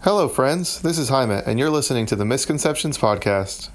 [0.00, 0.80] Hello, friends.
[0.80, 3.70] This is Jaime, and you're listening to the Misconceptions Podcast.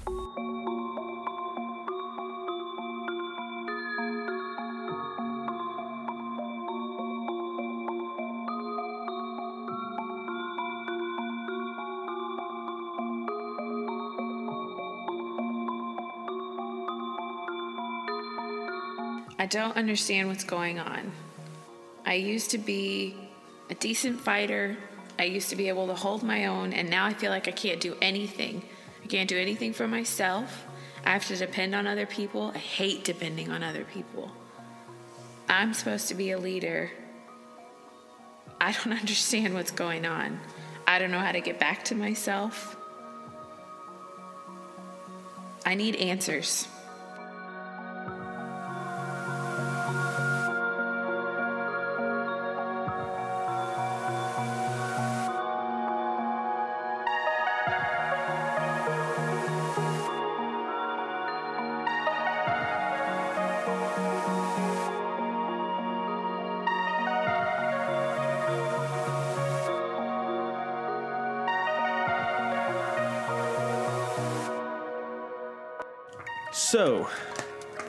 [19.38, 21.12] I don't understand what's going on.
[22.06, 23.14] I used to be
[23.68, 24.78] a decent fighter.
[25.18, 27.52] I used to be able to hold my own, and now I feel like I
[27.52, 28.62] can't do anything.
[29.02, 30.66] I can't do anything for myself.
[31.04, 32.52] I have to depend on other people.
[32.54, 34.30] I hate depending on other people.
[35.48, 36.90] I'm supposed to be a leader.
[38.60, 40.40] I don't understand what's going on.
[40.86, 42.76] I don't know how to get back to myself.
[45.66, 46.68] I need answers.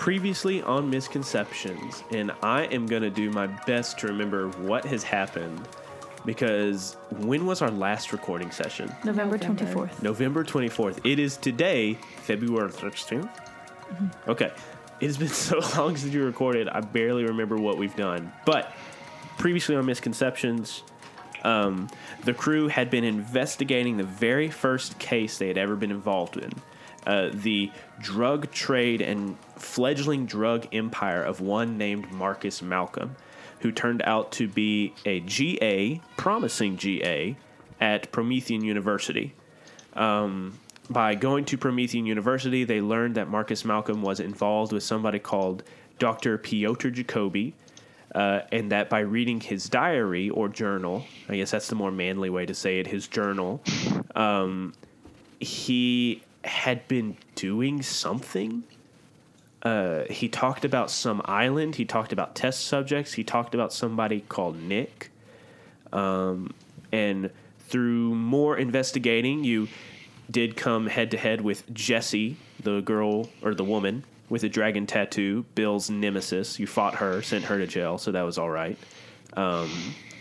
[0.06, 5.02] Previously on misconceptions, and I am going to do my best to remember what has
[5.02, 5.68] happened
[6.26, 8.94] because when was our last recording session?
[9.04, 9.66] November November.
[9.66, 10.04] 24th.
[10.04, 11.04] November 24th.
[11.04, 13.28] It is today, February 13th.
[14.28, 14.52] Okay.
[15.00, 18.32] It has been so long since you recorded, I barely remember what we've done.
[18.46, 18.74] But
[19.40, 20.84] previously on Misconceptions,
[21.44, 21.90] um,
[22.26, 26.52] the crew had been investigating the very first case they had ever been involved in
[27.06, 33.16] uh, the drug trade and fledgling drug empire of one named Marcus Malcolm,
[33.60, 37.36] who turned out to be a GA, promising GA,
[37.80, 39.34] at Promethean University.
[39.94, 45.20] Um, by going to Promethean University, they learned that Marcus Malcolm was involved with somebody
[45.20, 45.64] called
[46.00, 46.38] Dr.
[46.38, 47.54] Piotr Jacobi,
[48.14, 52.30] uh, and that by reading his diary or journal, I guess that's the more manly
[52.30, 53.62] way to say it, his journal,
[54.16, 54.74] um,
[55.40, 58.64] he had been doing something.
[59.62, 61.76] Uh, he talked about some island.
[61.76, 63.14] He talked about test subjects.
[63.14, 65.12] He talked about somebody called Nick.
[65.92, 66.54] Um,
[66.92, 67.32] and
[67.68, 69.68] through more investigating, you
[70.30, 74.88] did come head to head with Jessie, the girl or the woman with a dragon
[74.88, 76.60] tattoo, Bill's nemesis.
[76.60, 78.78] You fought her, sent her to jail, so that was all right.
[79.34, 79.70] Um,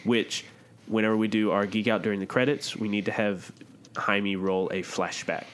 [0.04, 0.44] which,
[0.86, 3.50] whenever we do our geek out during the credits, we need to have
[3.96, 5.44] Jaime roll a flashback,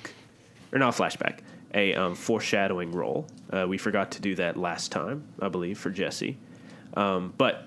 [0.73, 1.41] or not a flashback,
[1.75, 3.27] a um, foreshadowing role.
[3.53, 6.37] Uh, we forgot to do that last time, I believe, for Jesse.
[6.95, 7.65] Um, but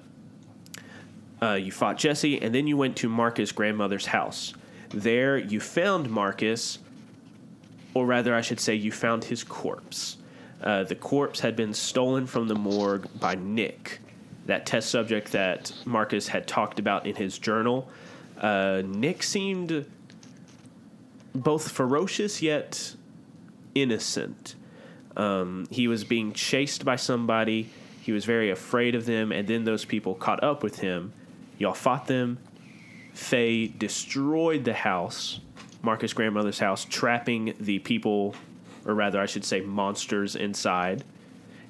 [1.41, 4.53] uh, you fought Jesse, and then you went to Marcus' grandmother's house.
[4.89, 6.79] There, you found Marcus,
[7.93, 10.17] or rather, I should say, you found his corpse.
[10.61, 13.99] Uh, the corpse had been stolen from the morgue by Nick,
[14.45, 17.89] that test subject that Marcus had talked about in his journal.
[18.39, 19.85] Uh, Nick seemed
[21.33, 22.95] both ferocious yet
[23.75, 24.55] innocent.
[25.15, 27.69] Um, he was being chased by somebody.
[28.01, 31.13] He was very afraid of them, and then those people caught up with him.
[31.57, 32.39] Y'all fought them.
[33.13, 35.39] Faye destroyed the house,
[35.83, 38.35] Marcus' grandmother's house, trapping the people,
[38.85, 41.03] or rather, I should say, monsters inside.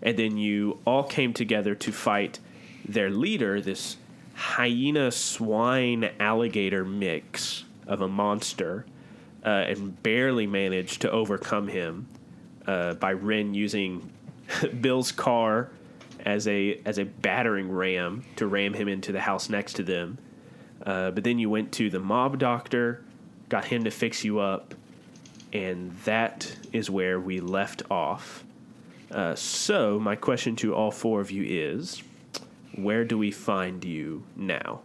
[0.02, 2.40] And then you all came together to fight
[2.88, 3.98] their leader, this
[4.34, 8.86] hyena swine alligator mix of a monster,
[9.46, 12.08] uh, and barely managed to overcome him
[12.66, 14.12] uh, by Ren using
[14.82, 15.70] Bill's car
[16.26, 20.18] as a as a battering ram to ram him into the house next to them.
[20.86, 23.04] Uh, but then you went to the mob doctor,
[23.50, 24.74] got him to fix you up,
[25.52, 28.44] and that is where we left off.
[29.12, 32.02] Uh, so my question to all four of you is,
[32.76, 34.82] where do we find you now?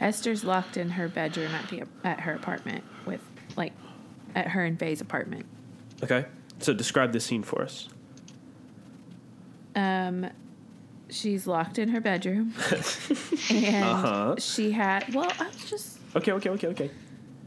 [0.00, 2.84] Esther's locked in her bedroom at the at her apartment
[3.58, 3.72] like
[4.34, 5.44] at her and Faye's apartment.
[6.02, 6.24] Okay.
[6.60, 7.88] So describe the scene for us.
[9.76, 10.28] Um,
[11.10, 12.54] she's locked in her bedroom,
[13.50, 14.34] and Uh-huh.
[14.38, 15.12] she had.
[15.14, 15.98] Well, I was just.
[16.16, 16.90] Okay, okay, okay, okay.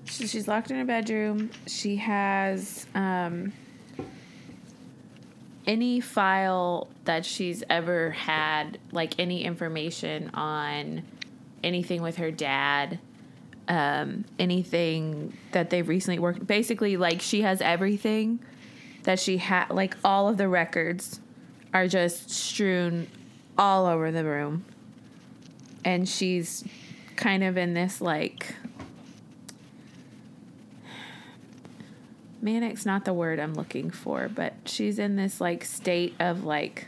[0.06, 1.50] she- She's locked in her bedroom.
[1.68, 3.52] She has um,
[5.66, 11.04] any file that she's ever had, like any information on
[11.64, 13.00] anything with her dad,
[13.68, 16.46] um, anything that they've recently worked.
[16.46, 18.40] Basically, like she has everything
[19.04, 19.70] that she had.
[19.70, 21.20] Like all of the records
[21.74, 23.08] are just strewn
[23.58, 24.66] all over the room,
[25.86, 26.64] and she's
[27.16, 28.56] kind of in this like
[32.42, 36.88] manic's not the word I'm looking for, but she's in this like state of like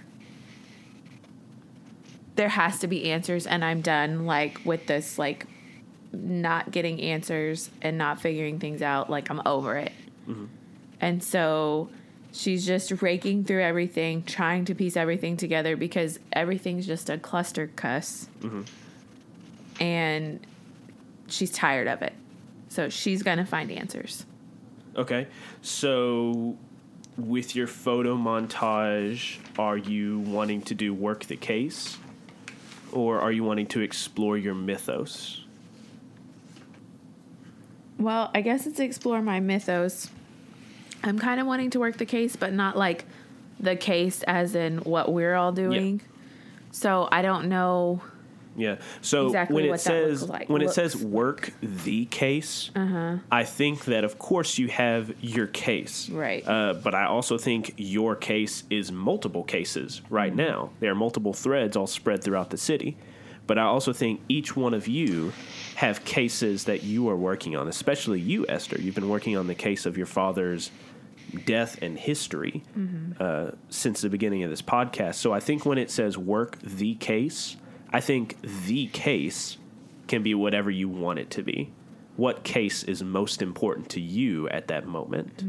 [2.35, 5.45] there has to be answers and I'm done like with this like
[6.13, 9.91] not getting answers and not figuring things out like I'm over it.
[10.29, 10.45] Mm-hmm.
[11.01, 11.89] And so
[12.31, 17.67] she's just raking through everything, trying to piece everything together because everything's just a cluster
[17.75, 18.27] cuss.
[18.41, 18.61] Mm-hmm.
[19.81, 20.39] And
[21.27, 22.13] she's tired of it.
[22.69, 24.25] So she's going to find answers.
[24.95, 25.27] Okay.
[25.61, 26.57] So
[27.17, 31.97] with your photo montage, are you wanting to do work the case?
[32.91, 35.42] Or are you wanting to explore your mythos?
[38.03, 40.09] Well, I guess it's explore my mythos.
[41.05, 43.05] I'm kind of wanting to work the case, but not like
[43.61, 46.01] the case as in what we're all doing.
[46.71, 48.01] So I don't know.
[48.57, 48.75] Yeah.
[49.01, 53.17] So Exactly when it what that says like- when it says work the case, Uh-huh.
[53.31, 56.45] I think that of course you have your case, Right.
[56.45, 60.37] Uh, but I also think your case is multiple cases right Mm-hmm.
[60.37, 60.69] now.
[60.81, 62.97] There are multiple threads all spread throughout the city,
[63.47, 65.33] but I also think each one of you
[65.75, 67.67] have cases that you are working on.
[67.67, 68.79] Especially you, Esther.
[68.79, 70.71] You've been working on the case of your father's
[71.45, 73.13] death and history Mm-hmm.
[73.19, 75.15] uh, since the beginning of this podcast.
[75.15, 77.57] So I think when it says work the case,
[77.91, 79.57] I think the case
[80.07, 81.71] can be whatever you want it to be.
[82.17, 85.43] What case is most important to you at that moment?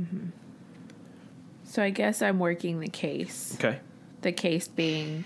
[1.64, 3.55] So I guess I'm working the case.
[3.56, 3.81] Okay.
[4.23, 5.25] The case being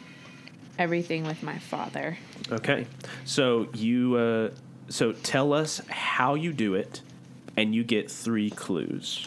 [0.78, 2.16] everything with my father.
[2.50, 2.86] Okay.
[3.24, 4.50] So you uh,
[4.88, 7.02] so tell us how you do it,
[7.56, 9.26] and you get three clues.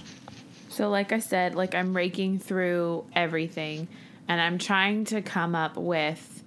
[0.69, 3.89] So, like I said, like I'm raking through everything
[4.27, 6.43] and I'm trying to come up with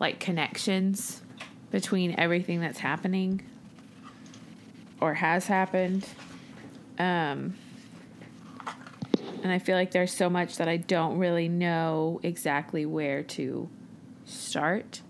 [0.00, 1.22] like connections
[1.70, 3.40] between everything that's happening
[5.00, 6.04] or has happened.
[6.98, 7.54] Um,
[9.44, 13.68] and I feel like there's so much that I don't really know exactly where to
[14.32, 15.02] start.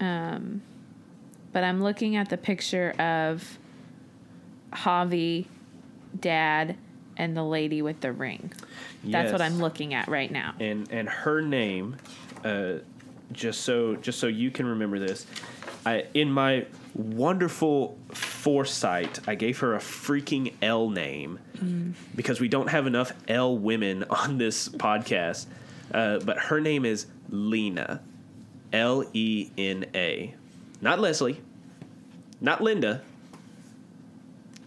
[0.00, 0.62] Um,
[1.52, 3.58] but I'm looking at the picture of
[4.72, 5.46] Javi,
[6.18, 6.76] Dad,
[7.16, 8.52] and the lady with the ring.
[9.04, 10.54] That's what I'm looking at right now.
[10.58, 11.96] and and her name
[12.44, 12.74] uh,
[13.32, 15.26] just so just so you can remember this
[15.86, 21.38] I, in my wonderful foresight i gave her a freaking l name
[22.14, 25.46] because we don't have enough l women on this podcast
[25.92, 28.00] uh, but her name is lena
[28.74, 30.34] l-e-n-a
[30.80, 31.40] not leslie
[32.40, 33.00] not linda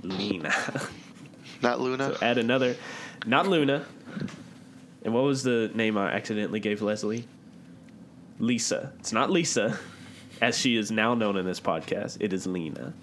[0.01, 0.53] lena
[1.61, 2.15] Not Luna.
[2.15, 2.75] so add another
[3.25, 3.83] not luna
[5.03, 7.25] and what was the name I accidentally gave Leslie?
[8.39, 8.91] Lisa.
[8.99, 9.79] It's not Lisa,
[10.41, 12.17] as she is now known in this podcast.
[12.19, 12.93] It is Lena.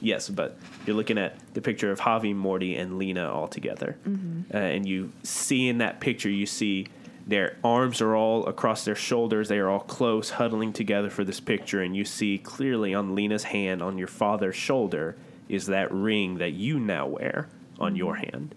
[0.00, 0.56] Yes, but
[0.86, 3.98] you're looking at the picture of Javi, Morty, and Lena all together.
[4.06, 6.86] Uh, and you see in that picture, you see
[7.26, 9.48] their arms are all across their shoulders.
[9.48, 11.82] They are all close, huddling together for this picture.
[11.82, 15.16] And you see clearly on Lena's hand, on your father's shoulder,
[15.48, 17.48] is that ring that you now wear
[17.80, 18.54] on your hand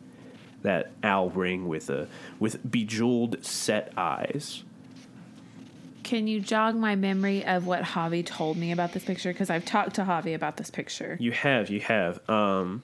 [0.62, 2.08] that owl ring with a
[2.40, 4.64] with bejeweled set eyes.
[6.04, 9.32] Can you jog my memory of what Javi told me about this picture?
[9.32, 11.18] Because I've talked to Javi about this picture.
[11.20, 12.28] You have, you have.
[12.28, 12.82] Um,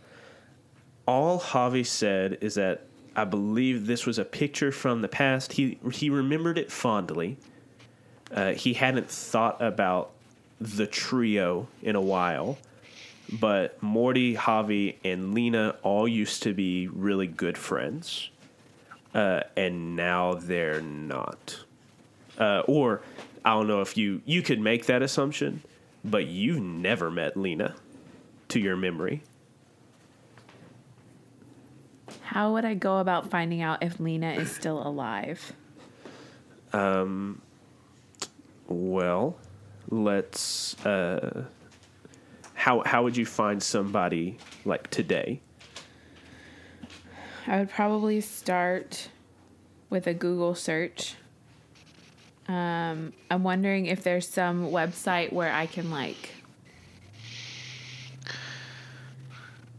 [1.08, 5.54] all Javi said is that I believe this was a picture from the past.
[5.54, 7.38] He he remembered it fondly.
[8.32, 10.12] Uh, he hadn't thought about
[10.60, 12.58] the trio in a while,
[13.32, 18.30] but Morty, Javi, and Lena all used to be really good friends,
[19.14, 21.60] uh, and now they're not.
[22.38, 23.02] Uh, or
[23.46, 25.62] I don't know if you you could make that assumption,
[26.04, 27.76] but you've never met Lena,
[28.50, 29.22] to your memory.
[32.36, 35.54] How would I go about finding out if Lena is still alive?
[36.74, 37.42] Um,
[38.68, 39.38] Well,
[39.90, 40.76] let's.
[40.86, 41.46] Uh,
[42.54, 45.40] how how would you find somebody like today?
[47.48, 49.08] I would probably start
[49.90, 51.16] with a Google search.
[52.50, 56.32] Um, I'm wondering if there's some website where I can like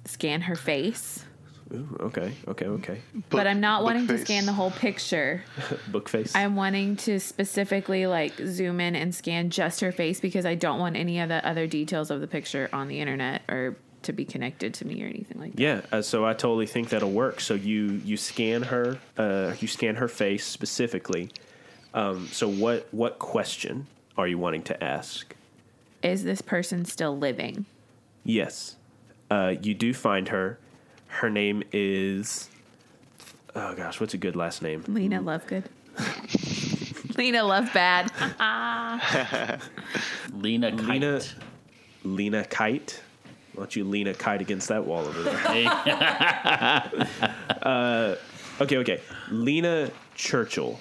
[0.07, 1.26] scan her face,
[1.75, 3.01] Ooh, okay, okay, okay.
[3.29, 5.43] but I'm not book wanting to scan the whole picture.
[5.89, 6.35] Book face.
[6.35, 10.79] I'm wanting to specifically like zoom in and scan just her face because I don't
[10.79, 14.25] want any of the other details of the picture on the internet or to be
[14.25, 15.61] connected to me or anything like that.
[15.61, 17.41] Yeah, uh, so I totally think that'll work.
[17.41, 21.31] So you you scan her, uh, you scan her face specifically.
[21.95, 25.35] Um, so what what question are you wanting to ask?
[26.03, 27.67] Is this person still living?
[28.25, 28.77] Yes,
[29.31, 30.59] uh, you do find her.
[31.17, 32.51] Her name is
[33.55, 34.85] oh gosh, what's a good last name?
[34.87, 35.65] Lena Lovegood.
[37.17, 38.13] Lena Love Bad.
[40.35, 40.87] Lena Kite.
[40.87, 41.23] Lena
[42.05, 43.01] Lena Kite.
[43.55, 45.39] Why don't you lean a kite against that wall over there?
[45.39, 45.65] Hey,
[47.63, 48.17] uh,
[48.61, 49.01] okay, okay.
[49.31, 50.79] Lena Churchill.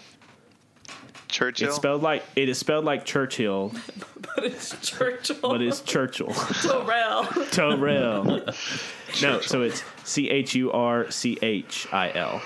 [1.29, 1.69] Churchill.
[1.69, 3.71] It's spelled like it is spelled like Churchill,
[4.45, 5.37] it's Churchill.
[5.41, 6.33] but it's Churchill.
[6.61, 7.25] Terrell.
[7.51, 8.41] Terrell.
[9.21, 12.41] No, so it's C H U R C H I L.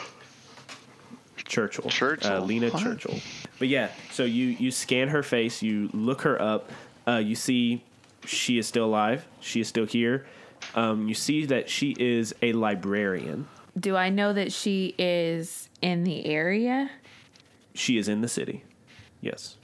[1.46, 1.90] Churchill.
[1.90, 2.32] Churchill.
[2.32, 2.84] Uh, Lena What?
[2.84, 3.20] Churchill.
[3.58, 6.70] But yeah, so you you scan her face, you look her up,
[7.08, 7.84] uh, you see
[8.26, 10.26] she is still alive, she is still here.
[10.76, 13.48] Um, you see that she is a librarian.
[13.80, 16.92] Do I know that she is in the area?
[17.74, 18.64] She is in the city.
[19.22, 19.56] Yes.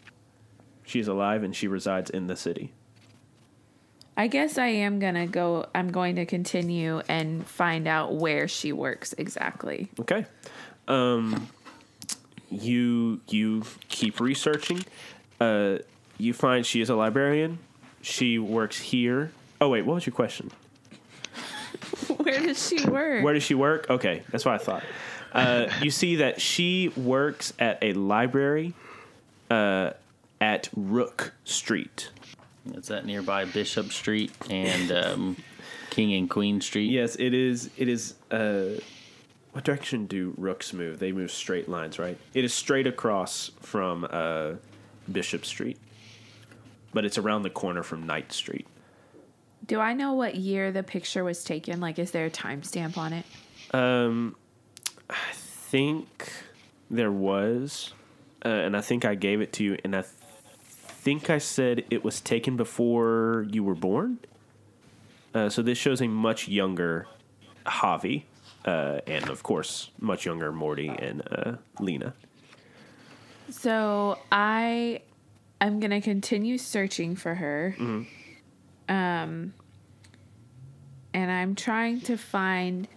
[0.86, 2.72] She is alive and she resides in the city.
[4.18, 5.66] I guess I am gonna go.
[5.76, 9.90] I'm going to continue and find out where she works exactly.
[10.00, 10.26] Okay.
[10.88, 11.50] Um,
[12.50, 14.86] you you keep researching.
[15.42, 15.80] Uh,
[16.18, 17.60] you find she is a librarian.
[18.02, 19.32] She works here.
[19.60, 20.52] Oh wait, what was your question?
[22.18, 23.24] where does she work?
[23.24, 23.90] Where does she work?
[23.90, 24.84] Okay, that's what I thought.
[25.34, 28.74] Uh, you see that she works at a library
[29.52, 29.92] uh,
[30.42, 32.10] at Rook Street.
[32.74, 35.38] is that nearby Bishop Street and um,
[35.90, 36.92] King and Queen Street?
[36.92, 37.70] Yes, it is.
[37.78, 38.16] It is.
[38.32, 38.80] Uh,
[39.54, 41.00] what direction do rooks move?
[41.00, 42.18] They move straight lines, right?
[42.34, 44.54] It is straight across from uh,
[45.10, 45.78] Bishop Street,
[46.94, 48.68] but it's around the corner from Knight Street.
[49.66, 51.80] Do I know what year the picture was taken?
[51.80, 53.26] Like, is there a timestamp on it?
[53.74, 54.36] Um,
[55.10, 56.32] I think
[56.92, 57.94] there was,
[58.44, 60.14] uh, and I think I gave it to you, and I th-
[61.06, 64.18] think I said it was taken before you were born.
[65.36, 67.06] Uh, so this shows a much younger
[67.64, 68.24] Javi,
[68.66, 72.16] uh, and of course, much younger Morty and uh, Lena.
[73.52, 75.02] So I
[75.62, 77.76] am gonna continue searching for her.
[78.90, 79.54] Um,
[81.14, 82.88] and I'm trying to find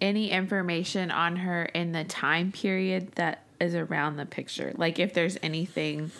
[0.00, 4.72] any information on her in the time period that is around the picture.
[4.74, 6.10] Like if there's anything,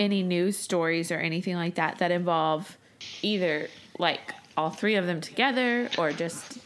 [0.00, 2.76] any news stories or anything like that that involve
[3.22, 3.68] either
[3.98, 6.58] like all three of them together or just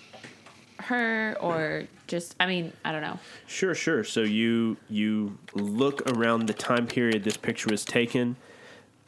[0.81, 3.19] her or just I mean I don't know.
[3.47, 4.05] Sure, sure.
[4.05, 8.37] So you you look around the time period this picture was taken.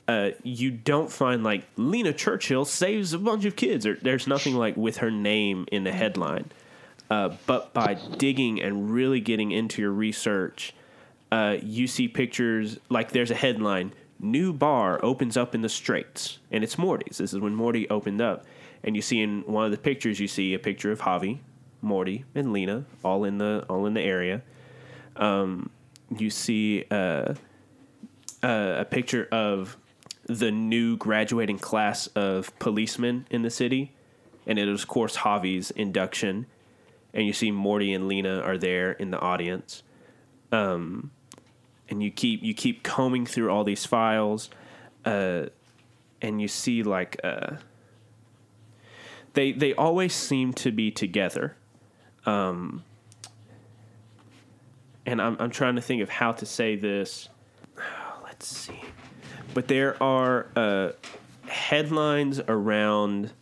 [0.09, 4.57] Uh, you don't find like Lena Churchill saves a bunch of kids, or there's nothing
[4.57, 6.51] like with her name in the headline.
[7.09, 10.75] Uh, but by digging and really getting into your research,
[11.33, 16.39] uh, you see pictures like there's a headline: "New bar opens up in the Straits,"
[16.51, 17.19] and it's Morty's.
[17.19, 18.45] This is when Morty opened up,
[18.83, 21.39] and you see in one of the pictures you see a picture of Javi,
[21.83, 24.43] Morty, and Lena all in the all in the area.
[25.17, 25.71] Um,
[26.17, 27.35] you see uh,
[28.43, 29.77] uh, a picture of
[30.27, 33.93] the new graduating class of policemen in the city,
[34.47, 36.47] and it is of course Javi's induction,
[37.13, 39.83] and you see Morty and Lena are there in the audience,
[40.53, 41.11] um,
[41.91, 44.51] and you keep you keep combing through all these files,
[45.05, 45.47] uh,
[46.23, 47.57] and you see like uh,
[49.35, 51.57] they they always seem to be together,
[52.27, 52.85] um,
[55.05, 57.29] and I'm I'm trying to think of how to say this.
[58.25, 58.81] Let's see
[59.55, 60.91] but there are uh,
[61.47, 63.33] headlines around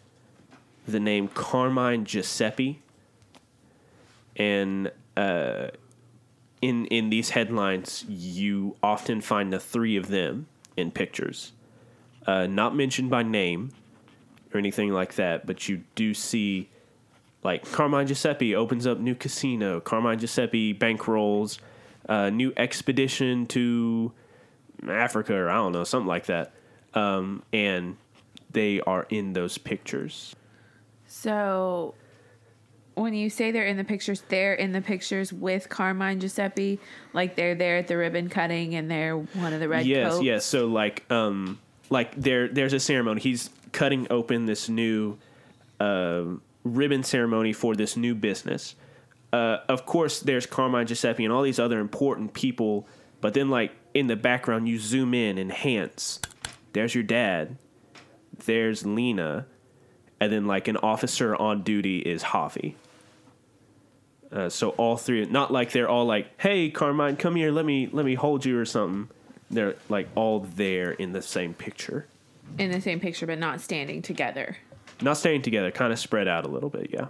[0.87, 2.81] the name Carmine Giuseppe,
[4.37, 5.69] and uh,
[6.61, 10.47] in in these headlines, you often find the three of them
[10.77, 11.53] in pictures,
[12.27, 13.73] uh, not mentioned by name
[14.53, 16.69] or anything like that, but you do see
[17.45, 21.59] like Carmine Giuseppe opens up new casino, Carmine Giuseppe bankrolls,
[22.09, 24.13] uh, new expedition to
[24.89, 26.53] Africa or I don't know, something like that.
[26.95, 27.97] Um, and
[28.51, 30.35] they are in those pictures.
[31.07, 31.95] So
[33.01, 36.79] when you say they're in the pictures, they're in the pictures with Carmine Giuseppe,
[37.13, 40.25] like they're there at the ribbon cutting and they're one of the red yes, coats.
[40.25, 40.45] yes.
[40.45, 41.59] So like, um,
[41.91, 43.21] like there, there's a ceremony.
[43.21, 45.19] He's cutting open this new
[45.81, 46.25] uh,
[46.65, 48.75] ribbon ceremony for this new business.
[49.33, 52.87] Uh, of course, there's Carmine Giuseppe and all these other important people.
[53.21, 56.21] But then, like in the background, you zoom in, enhance.
[56.73, 57.57] There's your dad.
[58.47, 59.47] There's Lena,
[60.21, 62.75] and then like an officer on duty is Javi.
[64.31, 67.89] Uh, so all three, not like they're all like, "Hey, Carmine, come here, let me
[67.93, 69.09] let me hold you" or something.
[69.51, 72.07] They're like all there in the same picture,
[72.59, 74.59] In the same picture, but not standing together.
[75.01, 76.91] not staying together, kind of spread out a little bit.
[76.93, 77.07] Yeah.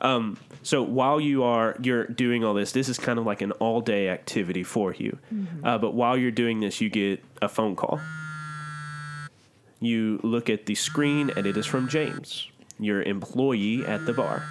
[0.00, 3.52] Um, so while you are you're doing all this, this is kind of like an
[3.52, 5.18] all day activity for you.
[5.64, 8.00] Uh, but while you're doing this, you get a phone call.
[9.80, 12.48] You look at the screen, and it is from James,
[12.80, 14.42] your employee at the bar.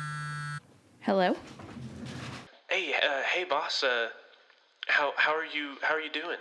[1.08, 1.38] Hello?
[2.70, 3.82] Hey, uh, hey, boss.
[3.82, 4.10] Uh,
[4.88, 5.76] how how are you?
[5.82, 6.38] How are you doing?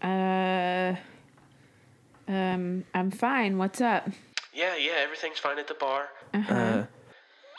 [0.00, 0.94] Uh,
[2.28, 3.58] um, I'm fine.
[3.58, 4.08] What's up?
[4.54, 6.04] Yeah, yeah, everything's fine at the bar.
[6.32, 6.54] Uh-huh.
[6.54, 6.86] Uh,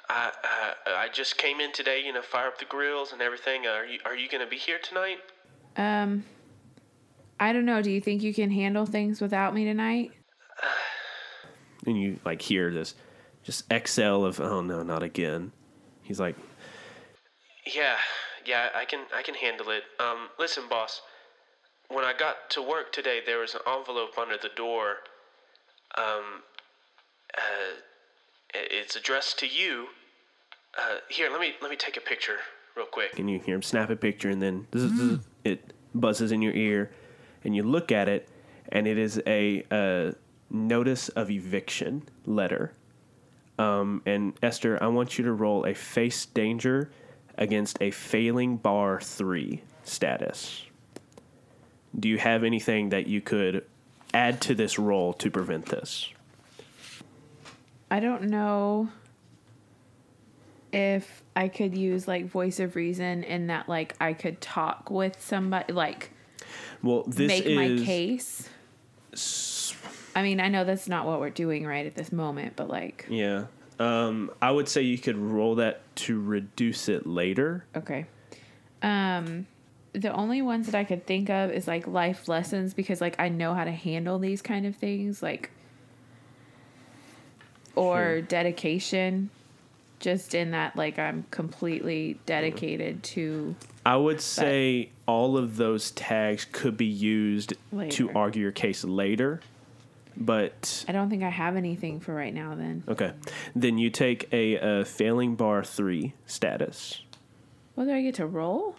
[0.07, 0.73] I, I
[1.03, 3.67] I just came in today, you know, fire up the grills and everything.
[3.67, 5.17] Uh, are you are you gonna be here tonight?
[5.75, 6.23] Um,
[7.41, 7.81] I don't know.
[7.81, 10.11] Do you think you can handle things without me tonight?
[11.85, 12.95] And you like hear this,
[13.43, 15.51] just exhale of oh no, not again.
[16.03, 16.35] He's like,
[17.73, 17.95] yeah,
[18.45, 19.83] yeah, I can I can handle it.
[19.99, 21.01] Um, listen, boss.
[21.89, 24.97] When I got to work today, there was an envelope under the door.
[25.97, 26.43] Um,
[27.37, 27.79] uh,
[28.53, 29.87] it's addressed to you.
[30.77, 32.37] Uh, here, let me let me take a picture
[32.75, 33.17] real quick.
[33.19, 36.53] And you hear him snap a picture, and then zzz, zzz, it buzzes in your
[36.53, 36.91] ear,
[37.43, 38.27] and you look at it,
[38.71, 40.13] and it is a, uh
[40.53, 42.73] notice of eviction letter.
[43.59, 46.91] Um, and Esther, I want you to roll a face danger
[47.37, 50.65] against a failing bar three status.
[51.97, 53.65] Do you have anything that you could
[54.13, 56.09] add to this roll to prevent this?
[57.91, 58.89] I don't know
[60.71, 65.21] if I could use like voice of reason in that like I could talk with
[65.21, 66.09] somebody like
[66.81, 68.49] Well, this make is my case.
[70.15, 73.05] I mean, I know that's not what we're doing right at this moment, but like
[73.09, 73.45] yeah.
[73.79, 77.65] Um, I would say you could roll that to reduce it later.
[77.75, 78.05] okay.
[78.81, 79.47] Um
[79.93, 83.29] the only ones that I could think of is like life lessons because like I
[83.29, 85.51] know how to handle these kind of things like
[87.75, 88.21] or Sure.
[88.21, 89.29] dedication
[89.99, 96.45] just in that like I'm completely dedicated to I would say all of those tags
[96.51, 97.53] could be used
[97.89, 99.41] to argue your case later.
[100.15, 102.83] But I don't think I have anything for right now then.
[102.87, 103.13] okay,
[103.55, 107.01] then you take a, uh failing bar three status
[107.75, 108.75] Whether I get to roll?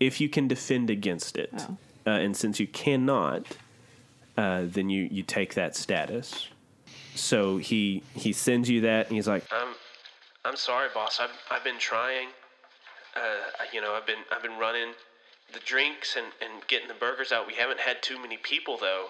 [0.00, 1.76] if you can defend against it, Oh.
[2.06, 3.46] uh, and since you cannot,
[4.36, 6.48] uh, then you you take that status.
[7.14, 9.74] So he he sends you that, and he's like, "I'm
[10.44, 11.20] I'm sorry, boss.
[11.20, 12.28] I've I've been trying.
[13.14, 14.92] Uh, you know, I've been I've been running
[15.52, 17.46] the drinks and and getting the burgers out.
[17.46, 19.08] We haven't had too many people though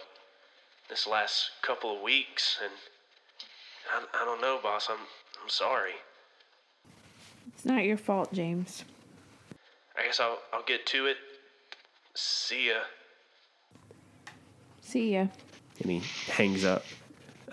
[0.92, 2.72] this last couple of weeks, and
[3.90, 4.88] I, I don't know, boss.
[4.90, 4.98] I'm
[5.42, 5.92] I'm sorry.
[7.48, 8.84] It's not your fault, James.
[9.98, 11.16] I guess I'll I'll get to it.
[12.14, 12.80] See ya."
[14.82, 15.28] See ya.
[15.80, 16.84] and he hangs up.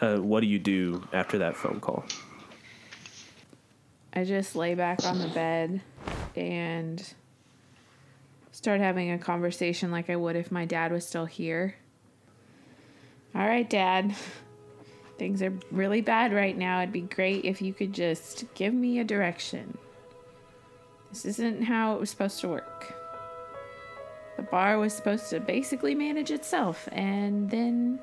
[0.01, 2.03] Uh, what do you do after that phone call?
[4.11, 5.81] I just lay back on the bed
[6.35, 7.13] and
[8.51, 11.75] start having a conversation like I would if my dad was still here.
[13.39, 14.13] All right, dad.
[15.17, 16.81] Things are really bad right now.
[16.81, 19.77] It'd be great if you could just give me a direction.
[21.09, 22.93] This isn't how it was supposed to work.
[24.35, 27.99] The bar was supposed to basically manage itself, and then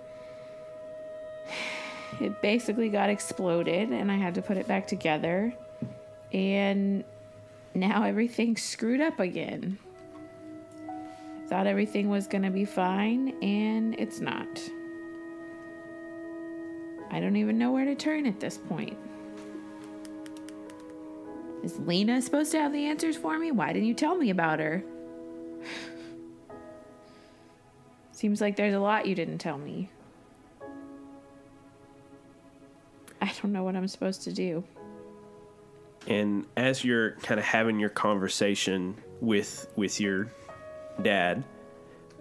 [2.18, 5.53] it basically got exploded, and I had to put it back together
[6.33, 7.05] and
[7.75, 9.79] now everything's screwed up again.
[10.88, 14.49] I thought everything was gonna be fine, and it's not.
[17.11, 18.97] I don't even know where to turn at this point.
[21.62, 23.51] Is Lena supposed to have the answers for me?
[23.51, 24.85] Why didn't you tell me about her?
[28.12, 29.90] Seems like there's a lot you didn't tell me.
[33.21, 34.62] I don't know what I'm supposed to do.
[36.07, 40.31] And as you're kind of having your conversation with with your
[41.03, 41.42] dad,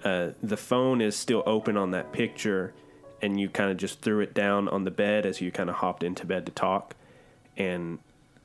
[0.04, 2.74] uh, the phone is still open on that picture,
[3.22, 5.78] and you kind of just threw it down on the bed as you kind of
[5.78, 6.96] hopped into bed to talk,
[7.58, 8.00] and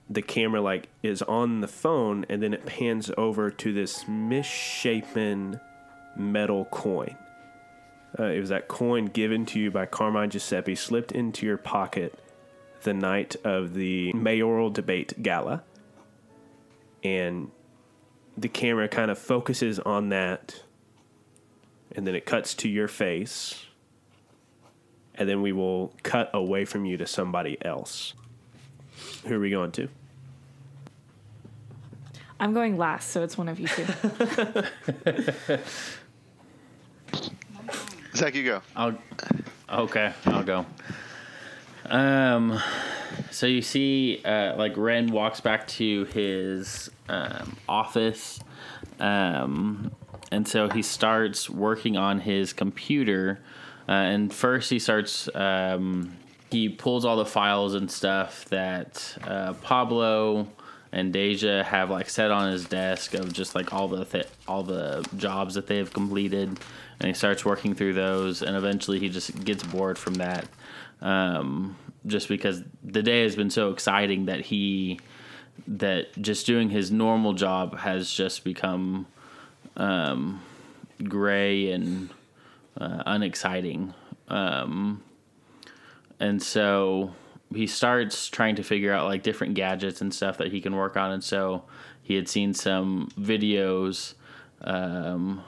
[0.09, 5.61] the camera like is on the phone, and then it pans over to this misshapen
[6.17, 7.17] metal coin.
[8.19, 12.19] Uh, it was that coin given to you by Carmine Giuseppe, slipped into your pocket
[12.83, 15.63] the night of the mayoral debate gala.
[17.05, 17.51] And
[18.37, 20.63] the camera kind of focuses on that,
[21.95, 23.67] and then it cuts to your face,
[25.21, 28.15] and then we will cut away from you to somebody else.
[29.27, 29.91] Who are we going to?
[32.41, 33.85] I'm going last, so it's one of you two.
[38.17, 38.63] Zach, you go.
[38.75, 38.97] I'll.
[39.69, 40.65] Okay, I'll go.
[41.85, 42.59] Um,
[43.31, 48.41] so you see, uh, like Ren walks back to his um, office,
[48.99, 49.93] um,
[50.33, 53.41] and so he starts working on his computer.
[53.89, 55.29] Uh, and first, he starts.
[55.35, 56.17] Um,
[56.51, 60.49] he pulls all the files and stuff that uh, Pablo
[60.93, 64.63] and Deja have like set on his desk of just like all the th- all
[64.63, 68.43] the jobs that they have completed, and he starts working through those.
[68.43, 70.49] And eventually, he just gets bored from that
[71.01, 75.01] um, just because the day has been so exciting that he
[75.67, 79.07] that just doing his normal job has just become
[79.77, 80.41] um,
[81.05, 82.11] gray and
[82.77, 83.95] uh, unexciting.
[84.29, 85.03] Um,
[86.19, 87.15] and so
[87.55, 90.97] he starts trying to figure out like different gadgets and stuff that he can work
[90.97, 91.11] on.
[91.13, 91.65] And so
[92.03, 94.15] he had seen some videos
[94.63, 95.43] um,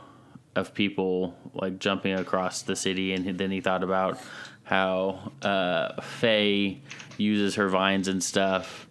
[0.54, 4.18] of people like jumping across the city, and then he thought about
[4.64, 6.80] how uh, Faye
[7.18, 8.86] uses her vines and stuff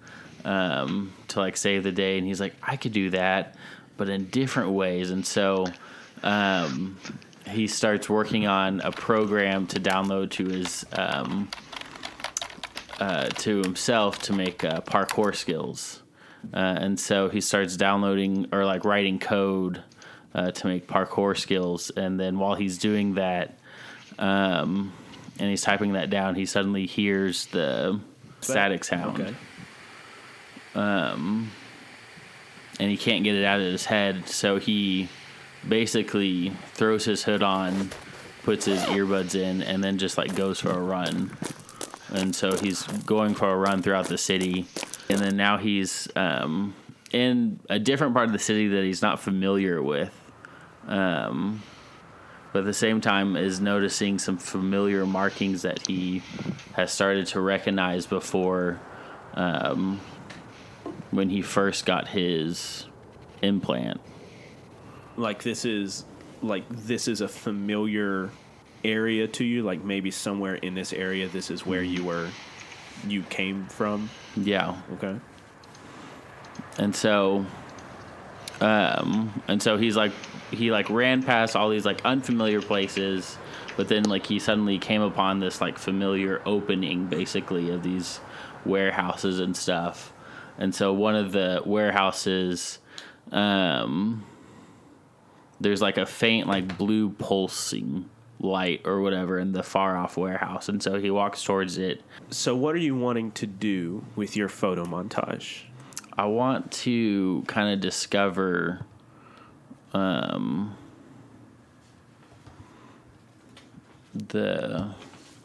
[0.46, 3.56] um, to like save the day, and he's like, I could do that,
[3.98, 5.12] but in different ways.
[5.12, 5.66] And so
[6.24, 6.98] um,
[7.52, 11.50] he starts working on a program to download to his um,
[13.00, 16.02] uh, to himself to make uh, parkour skills.
[16.54, 19.84] Uh, and so he starts downloading or like writing code
[20.34, 21.90] uh, to make parkour skills.
[21.92, 23.58] And then while he's doing that,
[24.20, 24.94] um,
[25.40, 28.00] and he's typing that down, he suddenly hears the
[28.42, 29.20] static sound.
[29.22, 29.36] Okay.
[32.80, 34.28] and he can't get it out of his head.
[34.28, 35.10] So he
[35.68, 37.90] basically throws his hood on,
[38.44, 41.36] puts his earbuds in, and then just like goes for a run.
[42.10, 44.66] And so he's going for a run throughout the city,
[45.10, 46.74] and then now he's um,
[47.12, 50.14] in a different part of the city that he's not familiar with.
[50.88, 51.62] Um,
[52.52, 56.22] but at the same time is noticing some familiar markings that he
[56.74, 58.80] has started to recognize before
[59.36, 60.02] um,
[61.12, 62.88] when he first got his
[63.42, 64.02] implant.
[65.22, 66.04] Like this is
[66.42, 68.32] like this is a familiar
[68.84, 69.64] area to you.
[69.64, 72.30] Like maybe somewhere in this area, this is where you were,
[73.08, 74.10] you came from.
[74.36, 74.76] Yeah.
[74.94, 75.18] Okay.
[76.78, 77.46] And so
[78.60, 80.12] um and so he's like
[80.52, 83.38] he like ran past all these like unfamiliar places,
[83.78, 88.20] but then like he suddenly came upon this like familiar opening basically of these
[88.66, 90.14] warehouses and stuff.
[90.58, 92.80] And so one of the warehouses
[93.32, 94.26] um
[95.62, 100.68] there's like a faint like blue pulsing light or whatever in the far off warehouse
[100.68, 104.50] and so he walks towards it So what are you wanting to do with your
[104.50, 105.62] photo montage?
[106.18, 108.86] I want to kind of discover
[109.94, 110.76] um
[114.14, 114.94] the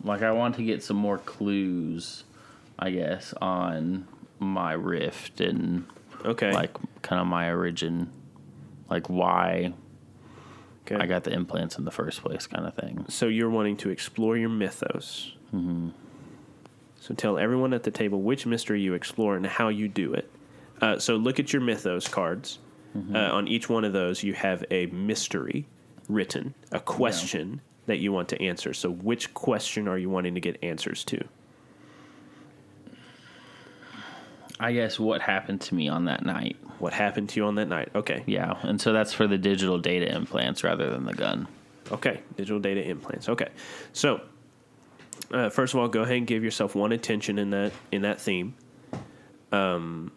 [0.03, 2.25] like I want to get some more clues
[2.79, 4.07] I guess on
[4.39, 5.87] my rift and
[6.25, 6.53] Okay.
[6.53, 8.11] like kind of my origin
[8.91, 9.73] like why
[10.91, 11.03] okay.
[11.03, 13.05] I got the implants in the first place kind of thing.
[13.09, 15.33] So you're wanting to explore your mythos.
[15.55, 15.91] Mm-hmm.
[17.01, 20.31] So tell everyone at the table which mystery you explore and how you do it.
[20.81, 22.59] Uh, so look at your mythos cards.
[23.15, 25.67] Uh, on each one of those, you have a mystery
[26.09, 28.73] written, a question that you want to answer.
[28.73, 31.23] So which question are you wanting to get answers to?
[34.59, 36.57] I guess what happened to me on that night.
[36.79, 37.91] What happened to you on that night?
[37.95, 38.23] Okay.
[38.27, 41.47] Yeah, and so that's for the digital data implants rather than the gun.
[41.93, 43.29] Okay, digital data implants.
[43.29, 43.49] Okay,
[43.93, 44.21] so
[45.31, 48.21] uh, first of all, go ahead and give yourself one attention in that in that
[48.21, 48.55] theme.
[49.53, 50.13] Um,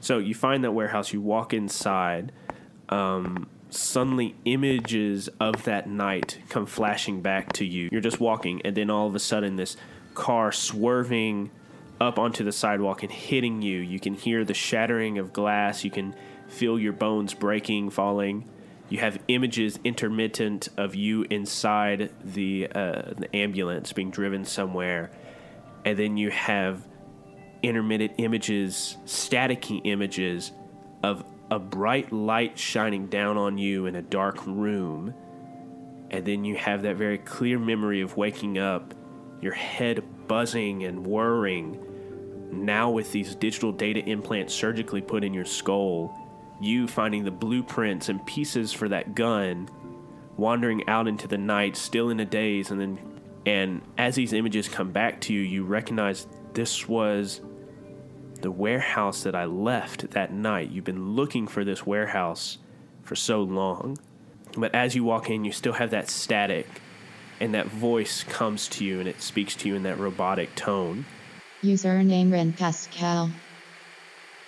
[0.00, 2.32] so you find that warehouse, you walk inside.
[2.88, 7.88] Um, suddenly, images of that night come flashing back to you.
[7.92, 9.76] You're just walking, and then all of a sudden, this
[10.14, 11.50] car swerving
[12.00, 13.78] up onto the sidewalk and hitting you.
[13.78, 15.84] You can hear the shattering of glass.
[15.84, 16.14] You can
[16.48, 18.48] feel your bones breaking, falling.
[18.88, 25.10] You have images intermittent of you inside the, uh, the ambulance being driven somewhere.
[25.84, 26.86] And then you have
[27.62, 30.52] intermittent images, staticky images
[31.02, 35.14] of a bright light shining down on you in a dark room.
[36.10, 38.94] And then you have that very clear memory of waking up,
[39.40, 41.78] your head buzzing and whirring.
[42.52, 46.16] Now, with these digital data implants surgically put in your skull,
[46.60, 49.68] you finding the blueprints and pieces for that gun,
[50.36, 52.98] wandering out into the night, still in a daze, and then,
[53.46, 57.40] and as these images come back to you, you recognize this was
[58.40, 60.70] the warehouse that I left that night.
[60.70, 62.58] You've been looking for this warehouse
[63.02, 63.98] for so long.
[64.56, 66.66] But as you walk in, you still have that static,
[67.38, 71.06] and that voice comes to you and it speaks to you in that robotic tone.
[71.62, 73.30] Username Ren Pascal.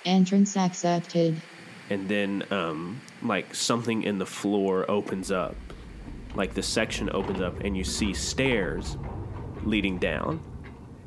[0.05, 1.41] Entrance accepted.
[1.91, 5.55] and then um, like something in the floor opens up.
[6.35, 8.97] Like the section opens up and you see stairs
[9.65, 10.41] leading down.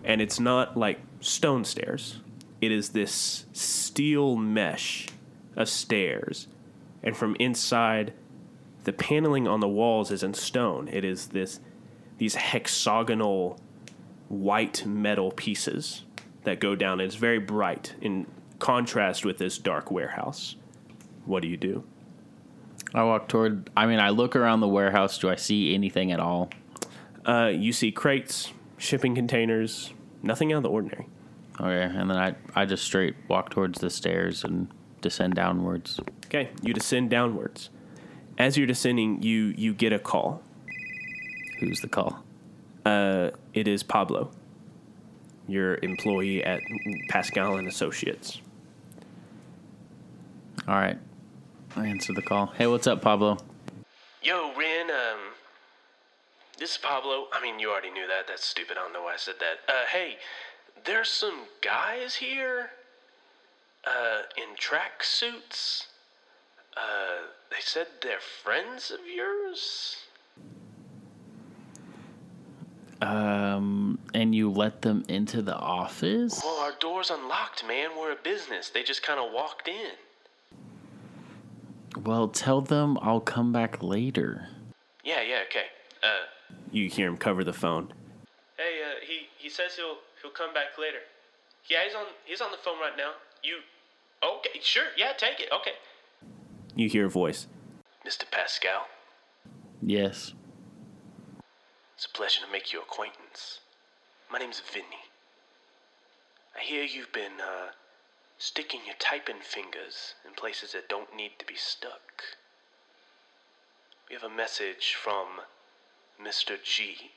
[0.03, 2.19] And it's not like stone stairs.
[2.61, 5.07] It is this steel mesh
[5.55, 6.47] of stairs.
[7.03, 8.13] And from inside
[8.83, 10.87] the paneling on the walls is in stone.
[10.87, 11.59] It is this
[12.17, 13.59] these hexagonal
[14.27, 16.03] white metal pieces
[16.43, 18.25] that go down it's very bright in
[18.59, 20.55] contrast with this dark warehouse
[21.25, 21.83] what do you do?
[22.93, 23.69] I walk toward.
[23.75, 25.17] I mean, I look around the warehouse.
[25.17, 26.49] Do I see anything at all?
[27.25, 31.07] Uh, you see crates, shipping containers, nothing out of the ordinary.
[31.59, 34.67] Okay, and then I I just straight walk towards the stairs and
[35.01, 35.99] descend downwards.
[36.27, 37.69] Okay, you descend downwards.
[38.37, 40.43] As you're descending, you you get a call.
[41.59, 42.24] Who's the call?
[42.85, 44.29] Uh, it is Pablo,
[45.47, 46.61] your employee at
[47.09, 48.39] Pascal and Associates.
[50.67, 50.97] All right,
[51.75, 52.47] I answer the call.
[52.47, 53.37] Hey, what's up, Pablo?
[54.21, 55.19] Yo, Ren, um,
[56.59, 57.27] this is Pablo.
[57.33, 58.27] I mean, you already knew that.
[58.27, 58.77] That's stupid.
[58.77, 59.71] I don't know why I said that.
[59.71, 60.17] Uh, hey,
[60.85, 62.69] there's some guys here,
[63.85, 65.87] uh, in track suits.
[66.77, 69.97] Uh, they said they're friends of yours?
[73.01, 76.41] Um, and you let them into the office?
[76.43, 77.89] Well, our door's unlocked, man.
[77.97, 78.69] We're a business.
[78.69, 79.91] They just kind of walked in.
[82.03, 84.47] Well, tell them I'll come back later.
[85.03, 85.65] Yeah, yeah, okay.
[86.03, 86.25] Uh,
[86.71, 87.93] you hear him cover the phone.
[88.57, 90.99] Hey, uh, he he says he'll he'll come back later.
[91.69, 93.11] Yeah, he's on he's on the phone right now.
[93.43, 93.57] You,
[94.23, 95.73] okay, sure, yeah, take it, okay.
[96.75, 97.47] You hear a voice.
[98.05, 98.29] Mr.
[98.29, 98.87] Pascal,
[99.81, 100.33] Yes.
[101.95, 103.59] It's a pleasure to make your acquaintance.
[104.31, 105.05] My name's Vinny.
[106.55, 107.71] I hear you've been uh,
[108.37, 112.23] sticking your typing fingers in places that don't need to be stuck.
[114.09, 115.41] We have a message from
[116.21, 116.61] Mr.
[116.61, 117.11] G.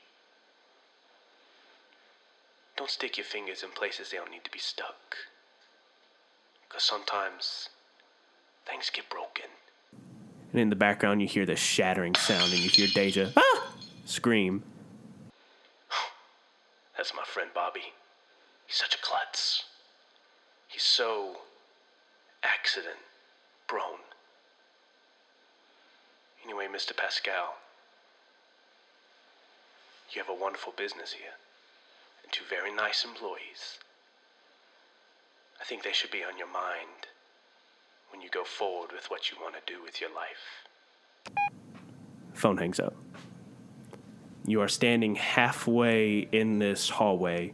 [2.77, 5.15] Don't stick your fingers in places they don't need to be stuck.
[6.67, 7.69] Because sometimes
[8.65, 9.45] things get broken.
[10.51, 13.68] And in the background, you hear the shattering sound, and you hear Deja ah!
[14.09, 14.63] Scream.
[16.97, 17.93] That's my friend Bobby.
[18.65, 19.63] He's such a klutz.
[20.67, 21.37] He's so
[22.43, 22.97] accident
[23.67, 24.03] prone.
[26.43, 26.95] Anyway, Mr.
[26.95, 27.55] Pascal,
[30.11, 31.35] you have a wonderful business here
[32.23, 33.77] and two very nice employees.
[35.61, 37.07] I think they should be on your mind
[38.11, 40.65] when you go forward with what you want to do with your life.
[42.33, 42.95] Phone hangs up.
[44.49, 47.51] You are standing halfway in this hallway.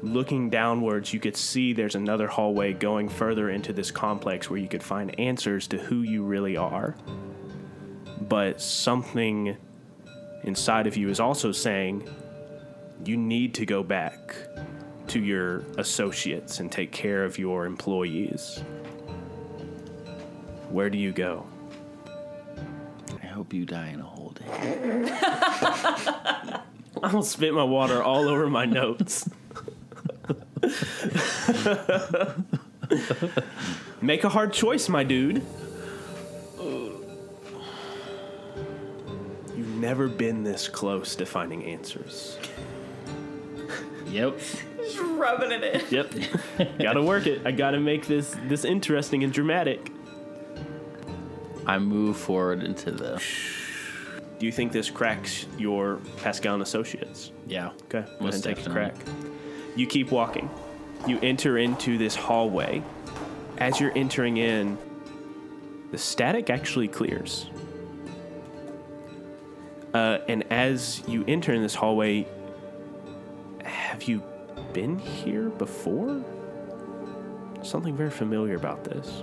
[0.00, 4.68] Looking downwards, you could see there's another hallway going further into this complex where you
[4.68, 6.94] could find answers to who you really are.
[8.20, 9.56] But something
[10.44, 12.08] inside of you is also saying
[13.04, 14.36] you need to go back
[15.08, 18.62] to your associates and take care of your employees.
[20.70, 21.44] Where do you go?
[23.20, 24.11] I hope you die in a.
[27.02, 29.28] I'll spit my water all over my notes.
[34.00, 35.42] Make a hard choice, my dude.
[39.56, 42.38] You've never been this close to finding answers.
[44.06, 44.38] Yep.
[44.76, 45.82] Just rubbing it in.
[45.90, 46.14] Yep.
[46.78, 47.46] gotta work it.
[47.46, 49.90] I gotta make this this interesting and dramatic.
[51.66, 53.22] I move forward into the.
[54.42, 57.30] Do you think this cracks your Pascal and Associates?
[57.46, 57.68] Yeah.
[57.84, 58.96] Okay, go ahead and take a crack.
[59.76, 60.50] You keep walking.
[61.06, 62.82] You enter into this hallway.
[63.58, 64.78] As you're entering in,
[65.92, 67.50] the static actually clears.
[69.94, 72.26] Uh, and as you enter in this hallway,
[73.62, 74.24] have you
[74.72, 76.20] been here before?
[77.62, 79.22] Something very familiar about this.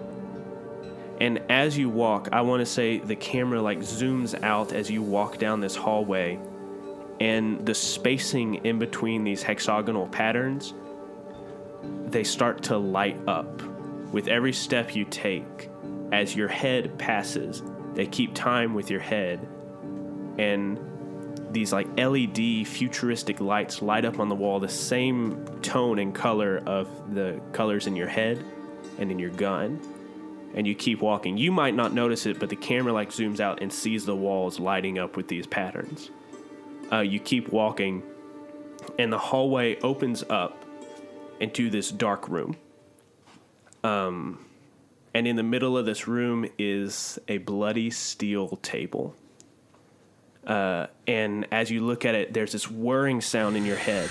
[1.20, 5.02] And as you walk, I want to say the camera like zooms out as you
[5.02, 6.40] walk down this hallway.
[7.20, 10.74] And the spacing in between these hexagonal patterns
[12.08, 13.62] they start to light up
[14.12, 15.70] with every step you take.
[16.12, 17.62] As your head passes
[17.94, 19.46] they keep time with your head.
[20.38, 20.80] And
[21.52, 26.62] these like LED futuristic lights light up on the wall the same tone and color
[26.66, 28.44] of the colors in your head
[29.00, 29.80] and in your gun
[30.54, 33.62] and you keep walking you might not notice it but the camera like zooms out
[33.62, 36.10] and sees the walls lighting up with these patterns
[36.92, 38.04] uh, you keep walking
[38.98, 40.66] and the hallway opens up
[41.40, 42.58] into this dark room.
[43.84, 44.46] Um,
[45.14, 49.16] and in the middle of this room is a bloody steel table.
[50.46, 54.10] Uh, and as you look at it, there's this whirring sound in your head.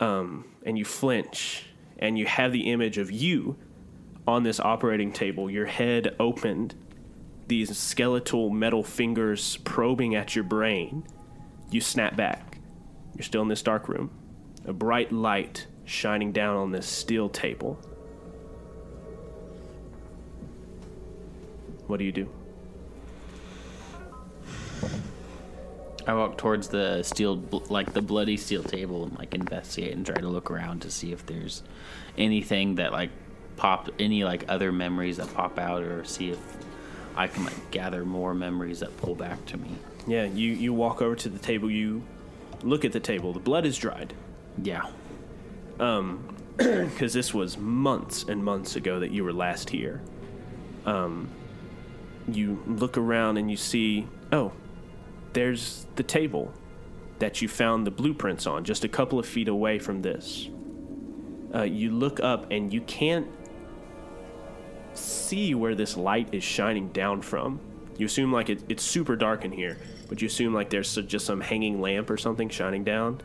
[0.00, 1.64] Um, and you flinch,
[1.98, 3.56] and you have the image of you
[4.28, 6.74] on this operating table, your head opened,
[7.46, 11.02] these skeletal metal fingers probing at your brain.
[11.70, 12.58] You snap back.
[13.16, 14.10] You're still in this dark room.
[14.66, 17.80] A bright light shining down on this steel table.
[21.86, 22.28] What do you do?
[26.06, 30.16] I walk towards the steel, like the bloody steel table, and like investigate and try
[30.16, 31.62] to look around to see if there's
[32.18, 33.10] anything that like
[33.58, 36.38] pop, any like other memories that pop out, or see if
[37.16, 39.70] I can like gather more memories that pull back to me.
[40.06, 42.02] Yeah, you, you walk over to the table, you
[42.62, 43.32] look at the table.
[43.32, 44.14] The blood is dried.
[44.62, 44.86] Yeah.
[45.78, 50.00] Um, because this was months and months ago that you were last here.
[50.86, 51.28] Um,
[52.26, 54.52] you look around and you see, oh,
[55.34, 56.52] there's the table
[57.18, 60.48] that you found the blueprints on, just a couple of feet away from this.
[61.54, 63.26] Uh, you look up and you can't
[64.98, 67.60] see where this light is shining down from.
[67.96, 71.26] You assume like it, it's super dark in here, but you assume like there's just
[71.26, 73.20] some hanging lamp or something shining down,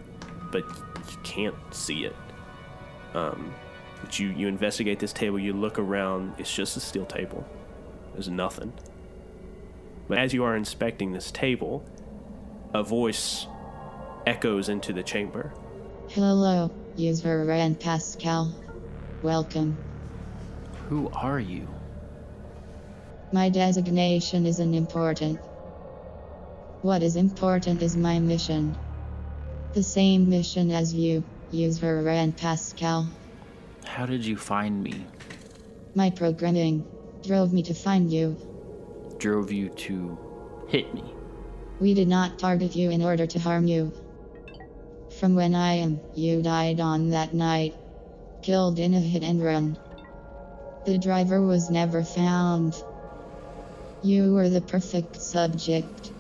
[0.51, 2.15] but you can't see it.
[3.13, 3.53] Um,
[4.01, 7.45] but you, you investigate this table, you look around, it's just a steel table.
[8.13, 8.73] There's nothing.
[10.07, 11.86] But as you are inspecting this table,
[12.73, 13.47] a voice
[14.25, 15.53] echoes into the chamber.
[16.09, 18.53] Hello, user Ren Pascal.
[19.21, 19.77] Welcome.
[20.93, 21.67] Who are you?
[23.32, 25.39] My designation isn't important.
[26.84, 28.77] What is important is my mission.
[29.73, 33.10] The same mission as you, user Ren Pascal.
[33.86, 35.03] How did you find me?
[35.95, 36.86] My programming
[37.23, 38.38] drove me to find you.
[39.17, 40.15] Drove you to
[40.67, 41.12] hit me.
[41.79, 43.91] We did not target you in order to harm you.
[45.19, 47.73] From when I am, you died on that night.
[48.43, 49.75] Killed in a hit and run.
[50.86, 52.76] The driver was never found.
[54.02, 56.12] You were the perfect subject.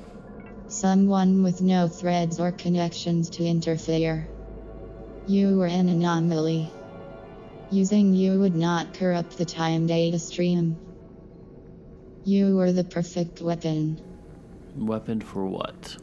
[0.69, 4.25] Someone with no threads or connections to interfere.
[5.27, 6.71] You were an anomaly.
[7.71, 10.77] Using you would not corrupt the time data stream.
[12.23, 13.99] You were the perfect weapon.
[14.77, 15.97] Weapon for what?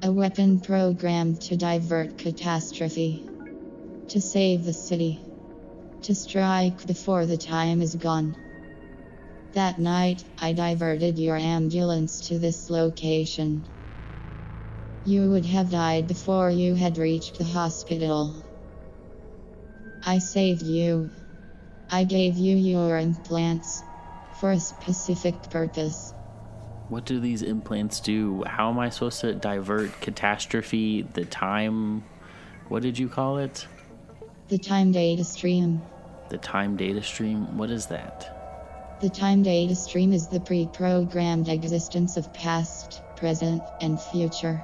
[0.00, 3.28] A weapon programmed to divert catastrophe.
[4.08, 5.20] To save the city.
[6.02, 8.34] To strike before the time is gone.
[9.52, 13.64] That night, I diverted your ambulance to this location.
[15.04, 18.34] You would have died before you had reached the hospital.
[20.04, 21.10] I saved you.
[21.88, 23.82] I gave you your implants.
[24.40, 26.12] For a specific purpose.
[26.88, 28.42] What do these implants do?
[28.44, 32.02] How am I supposed to divert catastrophe, the time?
[32.68, 33.68] What did you call it?
[34.52, 35.80] The time data stream.
[36.28, 37.56] The time data stream?
[37.56, 38.28] What is that?
[39.00, 44.62] The time data stream is the pre programmed existence of past, present, and future.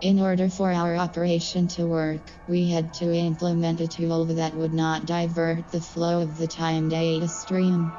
[0.00, 4.74] In order for our operation to work, we had to implement a tool that would
[4.74, 7.92] not divert the flow of the time data stream,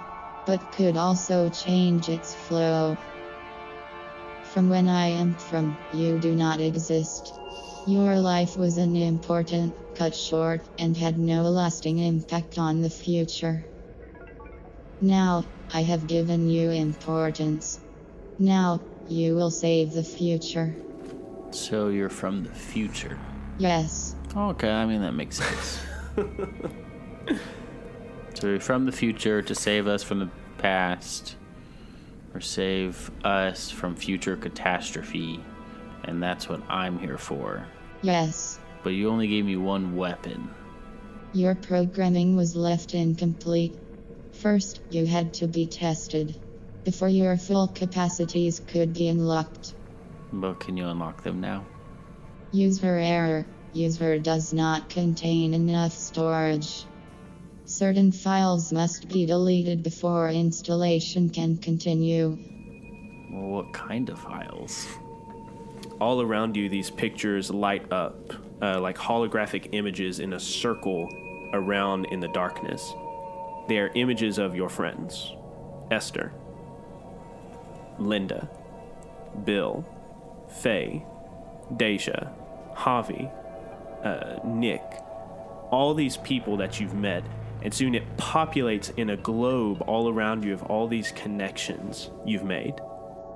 [0.46, 2.98] but could also change its flow.
[4.52, 7.40] From when I am from, you do not exist.
[7.88, 13.66] Your life was unimportant, cut short, and had no lasting impact on the future.
[15.02, 17.80] Now, I have given you importance.
[18.38, 20.76] Now, you will save the future.
[21.52, 23.18] So you're from the future.
[23.58, 25.80] Yes, Okay, I mean that makes sense.
[28.36, 31.36] so you're from the future to save us from the past,
[32.36, 35.44] or save us from future catastrophe,
[36.04, 37.66] and that's what I'm here for.
[38.02, 38.60] yes.
[38.82, 40.50] But you only gave me one weapon.
[41.34, 43.78] Your programming was left incomplete.
[44.32, 46.40] First, you had to be tested
[46.86, 49.74] before your full capacities could be unlocked.
[50.32, 51.66] But can you unlock them now?
[52.52, 53.46] User error.
[53.74, 56.86] User does not contain enough storage.
[57.66, 62.38] Certain files must be deleted before installation can continue.
[63.32, 64.88] Well, what kind of files?
[66.00, 71.10] All around you these pictures light up uh, like holographic images in a circle
[71.54, 72.94] around in the darkness
[73.68, 75.34] they are images of your friends
[75.92, 76.34] esther
[77.98, 78.50] linda
[79.46, 79.86] bill
[80.50, 81.06] faye
[81.78, 82.32] deja
[82.76, 83.32] javi
[84.04, 84.84] uh, Nick,
[85.72, 87.24] all these people that you've met,
[87.62, 92.44] and soon it populates in a globe all around you of all these connections you've
[92.44, 92.76] made.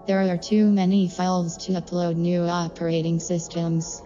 [0.05, 4.01] There are too many files to upload new operating systems.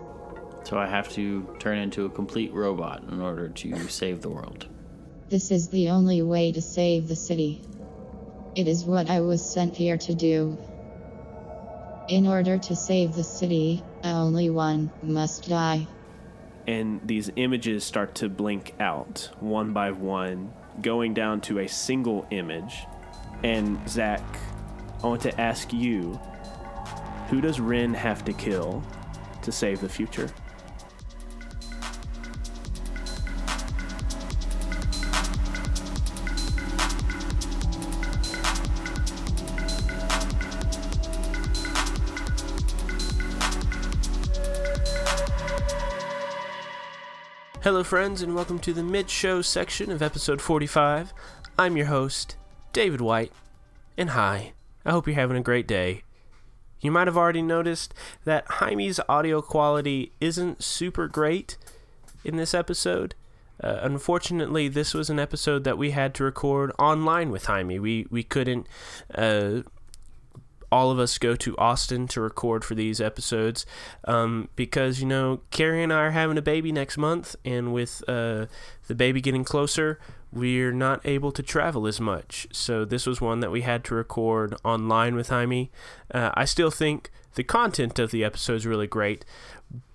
[0.63, 4.67] So I have to turn into a complete robot in order to save the world.
[5.29, 7.61] This is the only way to save the city.
[8.55, 10.57] It is what I was sent here to do.
[12.09, 15.87] In order to save the city, only one must die.
[16.67, 22.27] and these images start to blink out one by one, going down to a single
[22.29, 22.85] image.
[23.43, 24.21] And Zach,
[25.03, 26.19] I want to ask you
[27.29, 28.83] who does Ren have to kill
[29.43, 30.31] to save the future?
[47.61, 51.13] Hello, friends, and welcome to the mid show section of episode 45.
[51.59, 52.35] I'm your host,
[52.71, 53.33] David White,
[53.97, 54.53] and hi,
[54.88, 56.03] I hope you're having a great day.
[56.79, 61.57] You might have already noticed that Jaime's audio quality isn't super great
[62.23, 63.13] in this episode.
[63.61, 67.79] Uh, unfortunately, this was an episode that we had to record online with Jaime.
[67.79, 68.65] We we couldn't
[69.13, 69.63] uh,
[70.71, 73.65] all of us go to Austin to record for these episodes
[74.05, 78.03] um, because you know Carrie and I are having a baby next month, and with
[78.07, 78.45] uh,
[78.88, 79.99] the baby getting closer,
[80.32, 82.47] we're not able to travel as much.
[82.51, 85.71] So this was one that we had to record online with Jaime.
[86.13, 89.23] Uh, I still think the content of the episode is really great,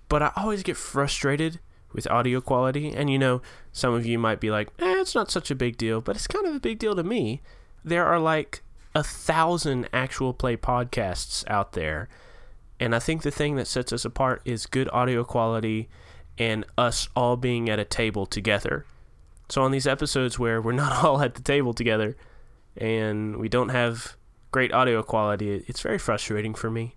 [0.09, 1.59] but I always get frustrated
[1.93, 2.89] with audio quality.
[2.89, 5.77] And you know, some of you might be like, eh, it's not such a big
[5.77, 7.41] deal, but it's kind of a big deal to me.
[7.85, 8.63] There are like
[8.95, 12.09] a thousand actual play podcasts out there.
[12.79, 15.89] And I think the thing that sets us apart is good audio quality
[16.37, 18.85] and us all being at a table together.
[19.53, 22.17] So, on these episodes where we're not all at the table together
[22.75, 24.17] and we don't have
[24.49, 26.95] great audio quality, it's very frustrating for me.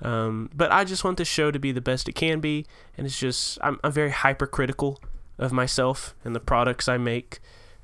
[0.00, 2.64] Um, but I just want the show to be the best it can be.
[2.96, 4.98] And it's just, I'm, I'm very hypercritical
[5.36, 7.40] of myself and the products I make.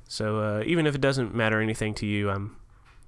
[0.07, 2.55] So, uh, even if it doesn't matter anything to you, I'm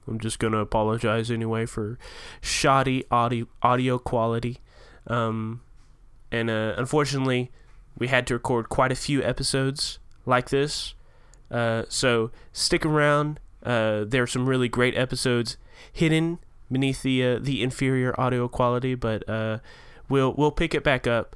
[0.08, 1.98] I'm just gonna apologize anyway for
[2.40, 4.60] shoddy audio audio quality.
[5.08, 5.62] Um,
[6.32, 7.50] and uh, unfortunately,
[7.98, 9.98] we had to record quite a few episodes
[10.28, 10.94] like this.
[11.52, 13.40] Uh, so stick around.
[13.64, 15.58] Uh, there are some really great episodes
[15.92, 16.40] hidden
[16.72, 19.60] beneath the uh, the inferior audio quality, but uh,
[20.08, 21.36] we'll we'll pick it back up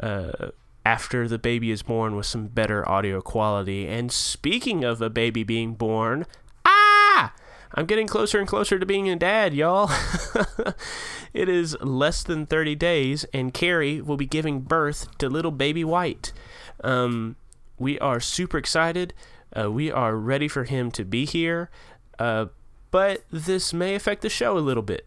[0.00, 0.50] uh,
[0.84, 3.86] after the baby is born with some better audio quality.
[3.86, 6.26] And speaking of a baby being born,
[6.64, 7.32] ah!
[7.76, 9.90] I'm getting closer and closer to being a dad, y'all.
[11.34, 15.82] it is less than 30 days, and Carrie will be giving birth to little baby
[15.82, 16.32] White.
[16.84, 17.34] Um,
[17.76, 19.12] we are super excited.
[19.58, 21.70] Uh, we are ready for him to be here.
[22.18, 22.46] Uh,
[22.90, 25.06] but this may affect the show a little bit.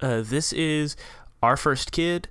[0.00, 0.96] Uh, this is
[1.42, 2.28] our first kid.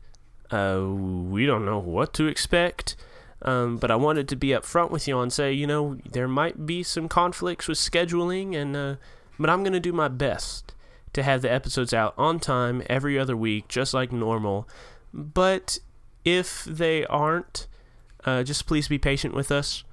[0.51, 2.95] Uh, we don't know what to expect.
[3.41, 6.65] Um, but I wanted to be upfront with you and say, you know, there might
[6.65, 8.95] be some conflicts with scheduling, and uh,
[9.37, 10.73] but I'm gonna do my best
[11.13, 14.67] to have the episodes out on time every other week, just like normal.
[15.13, 15.77] But
[16.23, 17.67] if they aren't,
[18.25, 19.83] uh, just please be patient with us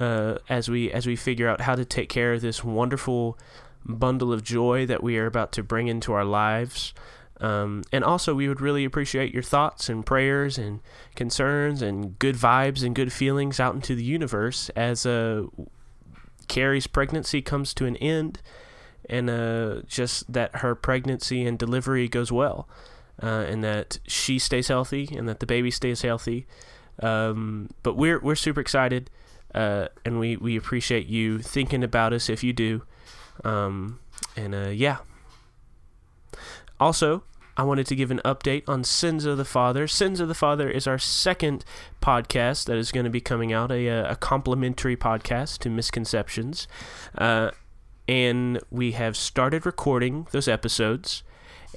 [0.00, 3.38] uh, as we as we figure out how to take care of this wonderful
[3.84, 6.92] bundle of joy that we are about to bring into our lives.
[7.38, 10.80] Um, and also, we would really appreciate your thoughts and prayers and
[11.14, 15.44] concerns and good vibes and good feelings out into the universe as uh,
[16.48, 18.40] Carrie's pregnancy comes to an end
[19.08, 22.66] and uh, just that her pregnancy and delivery goes well
[23.22, 26.46] uh, and that she stays healthy and that the baby stays healthy.
[27.02, 29.10] Um, but we're, we're super excited
[29.56, 32.82] uh, and we, we appreciate you thinking about us if you do.
[33.44, 33.98] Um,
[34.36, 34.98] and uh, yeah.
[36.78, 37.24] Also,
[37.56, 39.88] I wanted to give an update on Sins of the Father.
[39.88, 41.64] Sins of the Father is our second
[42.02, 46.68] podcast that is going to be coming out, a, uh, a complimentary podcast to Misconceptions.
[47.16, 47.50] Uh,
[48.06, 51.22] and we have started recording those episodes.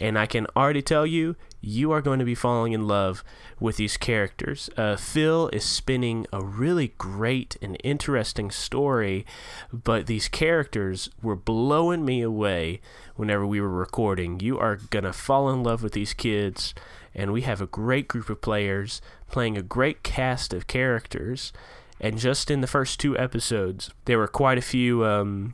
[0.01, 3.23] And I can already tell you, you are going to be falling in love
[3.59, 4.69] with these characters.
[4.77, 9.25] Uh, Phil is spinning a really great and interesting story,
[9.71, 12.79] but these characters were blowing me away
[13.15, 14.39] whenever we were recording.
[14.39, 16.73] You are going to fall in love with these kids,
[17.13, 21.51] and we have a great group of players playing a great cast of characters.
[21.99, 25.05] And just in the first two episodes, there were quite a few.
[25.05, 25.51] Um,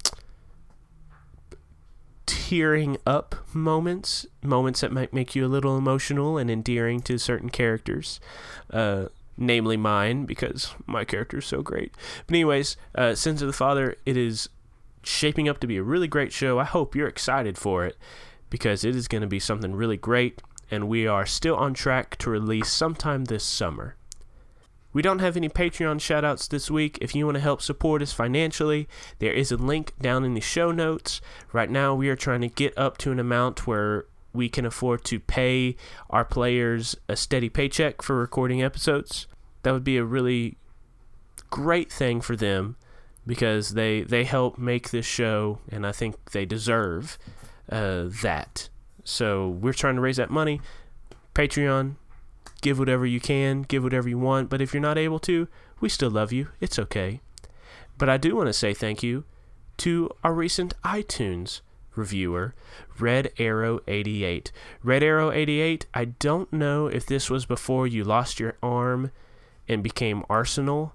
[2.26, 7.50] tearing up moments, moments that might make you a little emotional and endearing to certain
[7.50, 8.20] characters.
[8.72, 9.06] Uh,
[9.38, 11.94] namely mine because my character is so great.
[12.26, 14.50] But anyways, uh, Sins of the Father, it is
[15.04, 16.60] shaping up to be a really great show.
[16.60, 17.98] I hope you're excited for it
[18.50, 22.16] because it is going to be something really great, and we are still on track
[22.18, 23.96] to release sometime this summer.
[24.96, 26.98] We don't have any Patreon shoutouts this week.
[27.02, 28.88] If you want to help support us financially,
[29.20, 31.20] there is a link down in the show notes.
[31.52, 35.04] Right now, we are trying to get up to an amount where we can afford
[35.04, 35.76] to pay
[36.10, 39.28] our players a steady paycheck for recording episodes.
[39.64, 40.56] That would be a really
[41.50, 42.78] great thing for them
[43.28, 47.18] because they they help make this show, and I think they deserve
[47.70, 48.70] uh, that.
[49.04, 50.62] So we're trying to raise that money.
[51.34, 51.98] Patreon,
[52.62, 54.50] give whatever you can, give whatever you want.
[54.50, 55.48] But if you're not able to,
[55.80, 56.50] we still love you.
[56.60, 57.22] It's okay.
[57.98, 59.24] But I do want to say thank you
[59.78, 61.62] to our recent iTunes
[61.96, 62.54] reviewer,
[63.00, 64.52] Red Arrow 88.
[64.84, 69.12] Red Arrow 88, I don't know if this was before you lost your arm
[69.68, 70.94] and became Arsenal,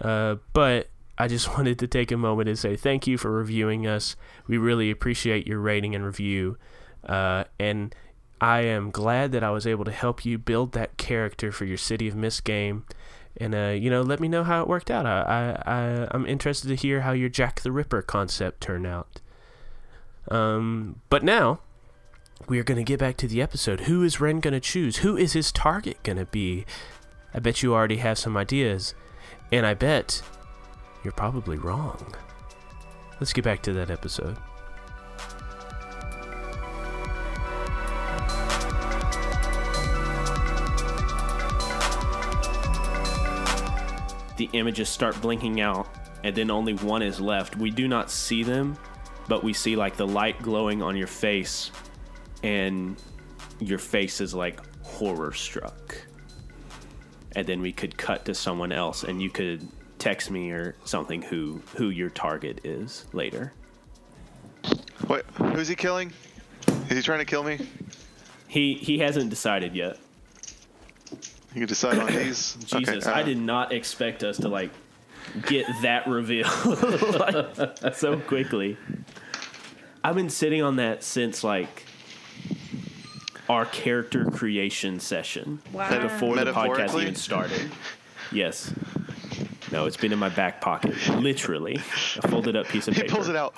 [0.00, 3.86] uh, but I just wanted to take a moment and say thank you for reviewing
[3.86, 4.16] us.
[4.46, 6.56] We really appreciate your rating and review.
[7.04, 7.94] Uh, and
[8.40, 11.76] I am glad that I was able to help you build that character for your
[11.76, 12.84] City of Mist game.
[13.36, 15.06] And uh, you know, let me know how it worked out.
[15.06, 19.20] I, I, I'm interested to hear how your Jack the Ripper concept turned out.
[20.30, 21.60] Um, but now
[22.48, 23.82] we are going to get back to the episode.
[23.82, 24.98] Who is Ren going to choose?
[24.98, 26.66] Who is his target going to be?
[27.34, 28.94] I bet you already have some ideas,
[29.52, 30.22] and I bet
[31.04, 32.14] you're probably wrong.
[33.20, 34.36] Let's get back to that episode.
[44.38, 45.88] The images start blinking out,
[46.22, 47.56] and then only one is left.
[47.56, 48.78] We do not see them,
[49.26, 51.72] but we see like the light glowing on your face,
[52.44, 52.96] and
[53.58, 55.96] your face is like horror struck.
[57.34, 59.68] And then we could cut to someone else, and you could
[59.98, 63.52] text me or something who who your target is later.
[65.08, 65.24] What?
[65.52, 66.12] Who's he killing?
[66.88, 67.58] Is he trying to kill me?
[68.46, 69.98] He he hasn't decided yet.
[71.54, 72.54] You can decide on these.
[72.66, 74.70] Jesus, Okay, uh, I did not expect us to like
[75.46, 78.76] get that reveal like, so quickly.
[80.04, 81.84] I've been sitting on that since like
[83.48, 86.02] our character creation session Wow.
[86.02, 87.70] before the podcast even started.
[88.30, 88.74] Yes.
[89.72, 91.76] No, it's been in my back pocket, literally.
[91.76, 93.06] A folded up piece of paper.
[93.08, 93.54] He pulls it out.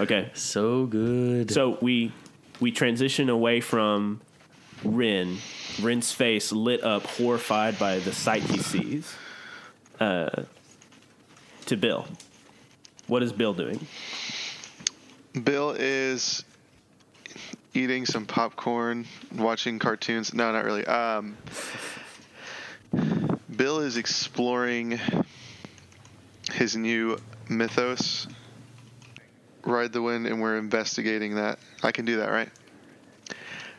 [0.00, 0.30] Okay.
[0.34, 1.52] So good.
[1.52, 2.10] So we
[2.60, 4.20] we transition away from
[4.84, 5.38] Ren.
[5.80, 9.14] Ren's face lit up, horrified by the sight he sees.
[9.98, 10.44] Uh,
[11.66, 12.06] to Bill.
[13.06, 13.86] What is Bill doing?
[15.44, 16.44] Bill is
[17.74, 20.34] eating some popcorn, watching cartoons.
[20.34, 20.84] No, not really.
[20.86, 21.36] Um,
[23.56, 24.98] Bill is exploring
[26.52, 28.26] his new mythos,
[29.64, 31.58] Ride the Wind, and we're investigating that.
[31.82, 32.48] I can do that, right?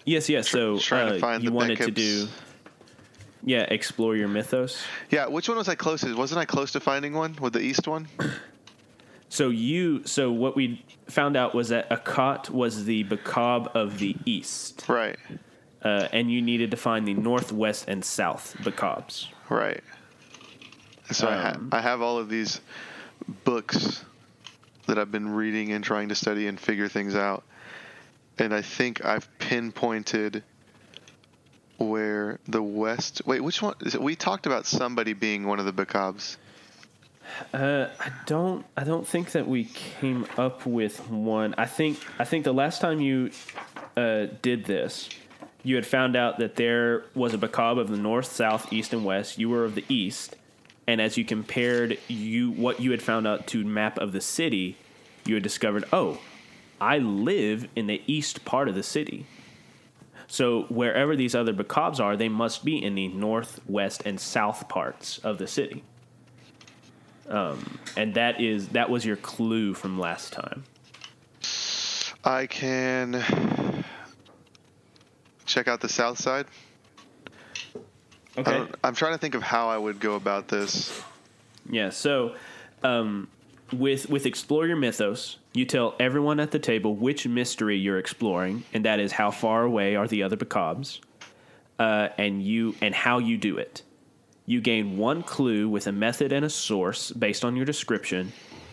[0.06, 0.50] Yes, yes.
[0.50, 2.28] So trying to uh, find you the wanted to do,
[3.44, 4.84] yeah, explore your mythos.
[5.10, 6.16] Yeah, which one was I closest?
[6.16, 8.08] Wasn't I close to finding one with the east one?
[9.30, 14.14] So you, so what we found out was that Akat was the Bakab of the
[14.26, 15.16] east, Right,
[15.86, 19.28] uh, and you needed to find the northwest and south Bakabs.
[19.48, 19.82] right.
[21.12, 22.60] So I, ha- Um, I have all of these
[23.46, 24.04] books
[24.92, 27.44] that I've been reading and trying to study and figure things out.
[28.38, 30.44] And I think I've pinpointed
[31.78, 33.22] where the west.
[33.26, 33.76] Wait, which one?
[33.82, 36.36] Is it, we talked about somebody being one of the Bakabs.
[37.54, 38.66] Uh, I don't.
[38.76, 41.56] I don't think that we came up with one.
[41.58, 42.00] I think.
[42.20, 43.32] I think the last time you
[43.96, 45.10] uh, did this,
[45.64, 49.06] you had found out that there was a Bakab of the north, south, east, and
[49.06, 49.38] west.
[49.38, 50.36] You were of the east,
[50.88, 54.78] and as you compared you what you had found out to map of the city,
[55.26, 56.20] you had discovered, oh,
[56.80, 59.26] I live in the east part of the city.
[60.28, 64.70] So wherever these other Bakabs are, they must be in the north, west, and south
[64.70, 65.84] parts of the city
[67.32, 70.64] um, and that is that was your clue from last time.
[72.24, 73.24] I can
[75.46, 76.46] check out the south side.
[78.38, 78.66] Okay.
[78.84, 81.02] I'm trying to think of how I would go about this.
[81.70, 81.90] Yeah.
[81.90, 82.36] So,
[82.84, 83.28] um,
[83.74, 88.64] with with explore your mythos, you tell everyone at the table which mystery you're exploring,
[88.74, 91.00] and that is how far away are the other Bakabs,
[91.80, 93.84] uh, and you and how you do it.
[94.46, 98.32] You gain one clue with a method and a source based on your description,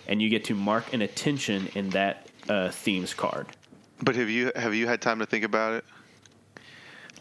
[0.09, 3.47] and you get to mark an attention in that uh, themes card.
[4.03, 5.85] But have you have you had time to think about it?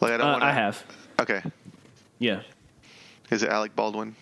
[0.01, 0.83] Like I don't Uh, want I have.
[1.19, 1.41] Okay.
[2.19, 2.41] Yeah,
[3.29, 4.15] Is it Alec Baldwin?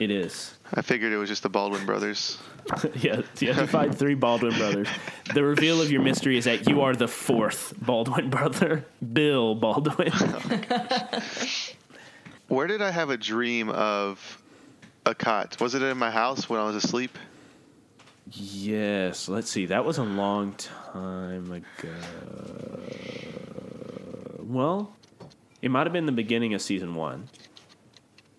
[0.00, 0.54] it is.
[0.74, 2.38] I figured it was just the Baldwin brothers.
[2.96, 4.88] yeah, you have to find three Baldwin brothers.
[5.32, 10.12] The reveal of your mystery is that you are the fourth Baldwin brother, Bill Baldwin.
[12.48, 14.42] Where did I have a dream of
[15.04, 15.60] Akat?
[15.60, 17.16] Was it in my house when I was asleep?
[18.32, 19.66] yes, let's see.
[19.66, 22.82] That was a long time ago.
[24.40, 24.92] Well,
[25.62, 27.28] it might have been the beginning of season one.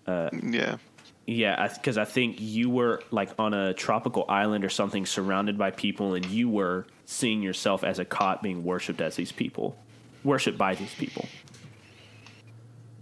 [0.07, 0.77] Yeah.
[1.25, 5.71] Yeah, because I, think you were like on a tropical island or something, surrounded by
[5.71, 9.77] people, and you were seeing yourself as Akat being worshipped as these people,
[10.23, 11.27] worshipped by these people.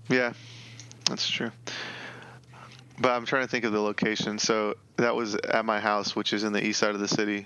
[0.10, 0.34] Yeah.
[1.08, 1.52] That's true.
[3.00, 4.40] But I'm trying to think of the location.
[4.40, 7.46] So that was at my house, which is in the east side of the city.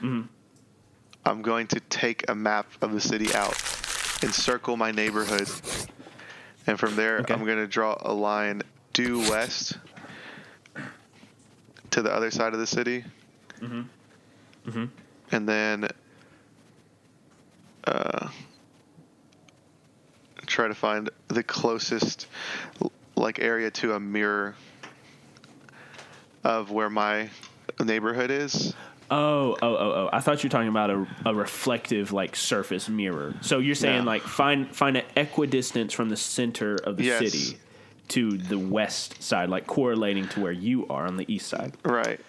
[0.00, 0.22] Mm-hmm.
[1.24, 3.56] I'm going to take a map of the city out
[4.22, 5.48] and circle my neighborhood.
[6.66, 7.34] And from there, Okay.
[7.34, 9.78] I'm going to draw a line due west
[11.90, 13.04] to the other side of the city.
[13.60, 14.84] Mm-hmm.
[15.32, 15.88] And then
[17.84, 18.28] uh,
[20.46, 22.26] try to find the closest
[23.16, 24.54] like area to a mirror
[26.44, 27.30] of where my
[27.80, 28.74] neighborhood is.
[29.14, 30.10] Oh, oh, oh, oh!
[30.10, 33.34] I thought you were talking about a, a reflective like surface mirror.
[33.42, 34.10] So you're saying No.
[34.10, 37.18] like find find an equidistance from the center of the Yes.
[37.30, 37.58] city
[38.08, 41.74] to the west side, like correlating to where you are on the east side.
[41.84, 42.20] Right.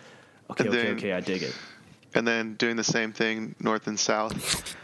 [0.50, 1.14] Okay, And okay, then- okay.
[1.14, 1.56] I dig it.
[2.16, 4.76] And then doing the same thing north and south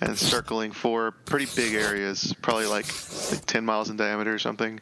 [0.00, 2.86] and circling four pretty big areas, probably like,
[3.30, 4.78] like 10 miles in diameter or something.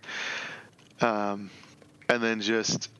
[1.00, 1.50] Um,
[2.08, 2.90] and then just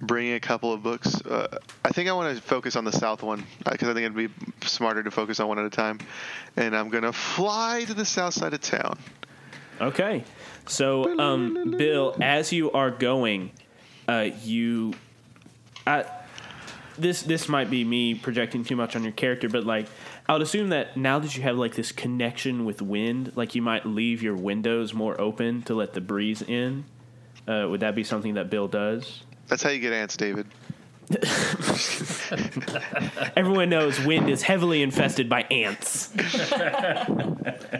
[0.00, 1.20] bringing a couple of books.
[1.22, 4.16] Uh, I think I want to focus on the south one because I think it'd
[4.16, 4.28] be
[4.66, 5.98] smarter to focus on one at a time.
[6.56, 8.98] And I'm to fly to the south side of town.
[9.80, 10.24] Okay.
[10.66, 13.50] So, um, Bill, as you are going,
[14.08, 14.94] uh, you,
[15.86, 16.04] I,
[16.96, 19.86] this this might be me projecting too much on your character, but like,
[20.28, 23.62] I would assume that now that you have like this connection with wind, like you
[23.62, 26.84] might leave your windows more open to let the breeze in.
[27.46, 29.22] Uh, would that be something that Bill does?
[29.48, 30.46] That's how you get ants, David.
[33.36, 36.12] Everyone knows wind is heavily infested by ants.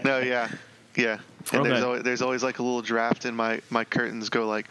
[0.05, 0.49] No, yeah.
[0.97, 1.19] Yeah.
[1.53, 4.67] And there's, always, there's always like a little draft in my, my curtains go like,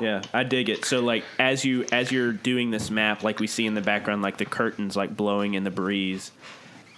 [0.00, 0.84] Yeah, I dig it.
[0.84, 4.20] So like as you as you're doing this map, like we see in the background,
[4.22, 6.32] like the curtains like blowing in the breeze,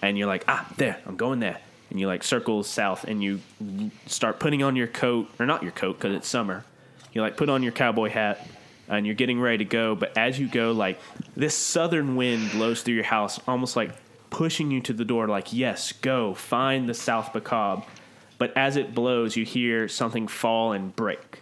[0.01, 1.59] and you're like, ah, there, I'm going there,
[1.91, 3.41] and you like circle south, and you
[4.07, 6.64] start putting on your coat or not your coat because it's summer.
[7.14, 8.46] You like put on your cowboy hat,
[8.88, 9.94] and you're getting ready to go.
[9.94, 11.00] But as you go, like
[11.34, 13.92] this southern wind blows through your house, almost like
[14.28, 17.84] pushing you to the door, like yes, go find the South Bakab.
[18.36, 21.40] But as it blows, you hear something fall and break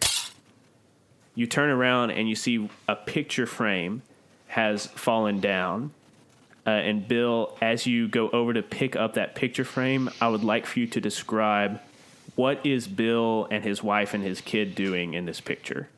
[1.34, 4.02] you turn around and you see a picture frame
[4.48, 5.92] has fallen down.
[6.66, 10.44] Uh, and Bill, as you go over to pick up that picture frame, I would
[10.44, 11.80] like for you to describe
[12.34, 15.88] what is Bill and his wife and his kid doing in this picture.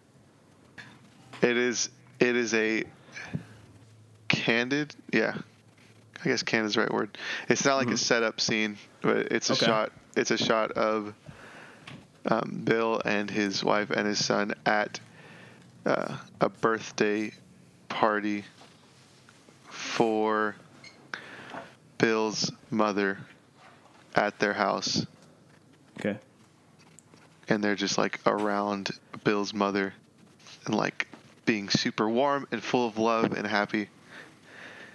[1.43, 2.85] It is it is a
[4.29, 5.37] candid, yeah.
[6.25, 7.19] I guess candid is the right word.
[7.49, 9.67] It's not like a setup scene, but it's a Okay.
[9.67, 9.93] shot.
[10.17, 11.13] It's a shot of
[12.27, 14.99] um, Bill and his wife and his son at
[15.85, 17.33] uh, a birthday
[17.91, 18.45] party
[19.69, 20.57] for
[21.99, 23.19] Bill's mother
[24.15, 25.05] at their house,
[26.05, 26.19] Okay.
[27.49, 28.91] and they're just like around
[29.23, 29.95] Bill's mother
[30.67, 31.09] and like
[31.47, 33.89] being super warm and full of love and happy.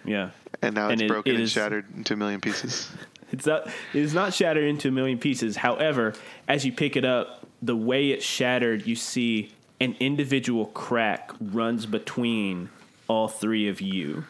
[0.05, 0.32] Yeah.
[0.62, 2.91] And now And it's it- broken it and is- shattered into a million pieces.
[3.32, 5.55] It's not it is not shattered into a million pieces.
[5.55, 6.16] However,
[6.47, 11.86] as you pick it up, the way it's shattered, you see an individual crack runs
[11.86, 12.70] between
[13.07, 14.24] all three of you.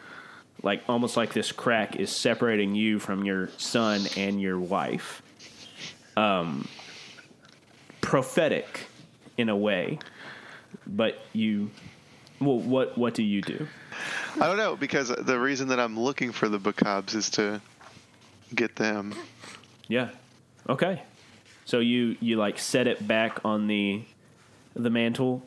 [0.62, 5.22] Like almost like this crack is separating you from your son and your wife.
[6.16, 6.66] Um
[8.00, 8.86] prophetic
[9.36, 9.98] in a way.
[10.86, 11.70] But you
[12.40, 13.66] well what what do you do?
[14.40, 17.60] I don't know because the reason that I'm looking for the Bacabs is to
[18.54, 19.14] get them.
[19.88, 20.10] Yeah.
[20.68, 21.02] Okay.
[21.64, 24.02] So you you like set it back on the
[24.74, 25.42] the mantle,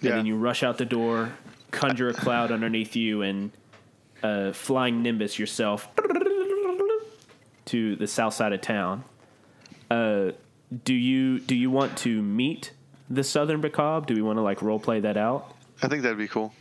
[0.00, 0.16] and Yeah.
[0.16, 1.32] then you rush out the door,
[1.70, 3.50] conjure a cloud underneath you, and
[4.22, 5.88] uh, flying nimbus yourself
[7.66, 9.04] to the south side of town.
[9.90, 10.32] Uh,
[10.84, 12.72] do you do you want to meet
[13.08, 14.06] the Southern Bacab?
[14.06, 15.54] Do we want to like role play that out?
[15.82, 16.52] I think that'd be cool.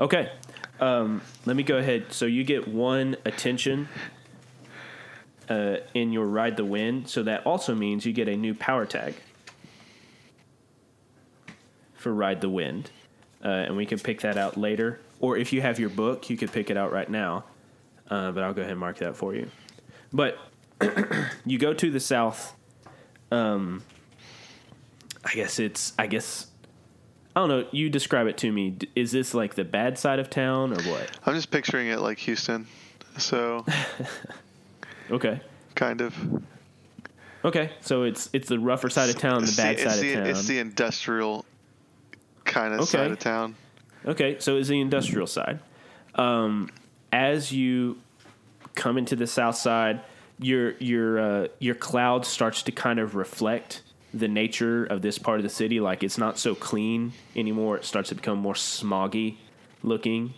[0.00, 0.32] Okay.
[0.80, 2.12] Um, let me go ahead.
[2.12, 3.88] So you get one attention
[5.48, 8.86] uh, in your Ride the Wind, so that also means you get a new power
[8.86, 9.14] tag
[11.94, 12.90] for Ride the Wind.
[13.44, 15.00] Uh, and we can pick that out later.
[15.20, 17.44] Or if you have your book, you could pick it out right now.
[18.10, 19.50] Uh, but I'll go ahead and mark that for you.
[20.12, 20.38] But
[21.46, 22.54] you go to the south.
[23.30, 23.82] Um,
[25.24, 25.92] I guess it's.
[25.98, 26.46] I guess.
[27.36, 27.66] I don't know.
[27.72, 28.76] You describe it to me.
[28.94, 31.10] Is this like the bad side of town or what?
[31.26, 32.66] I'm just picturing it like Houston.
[33.18, 33.64] So,
[35.10, 35.40] Okay.
[35.74, 36.14] kind of.
[37.44, 37.70] Okay.
[37.80, 40.18] So it's it's the rougher side of town, the It's bad it's side the, of
[40.20, 40.26] town.
[40.28, 41.44] It's the industrial
[42.44, 42.86] kind of Okay.
[42.90, 43.56] side of town.
[44.06, 45.60] Okay, so it's the industrial side.
[46.14, 46.68] Um,
[47.10, 47.98] as you
[48.74, 50.02] come into the south side,
[50.44, 53.82] your your uh, your cloud starts to kind of reflect
[54.12, 55.80] the nature of this part of the city.
[55.80, 57.78] Like it's not so clean anymore.
[57.78, 59.36] It starts to become more smoggy
[59.82, 60.34] looking,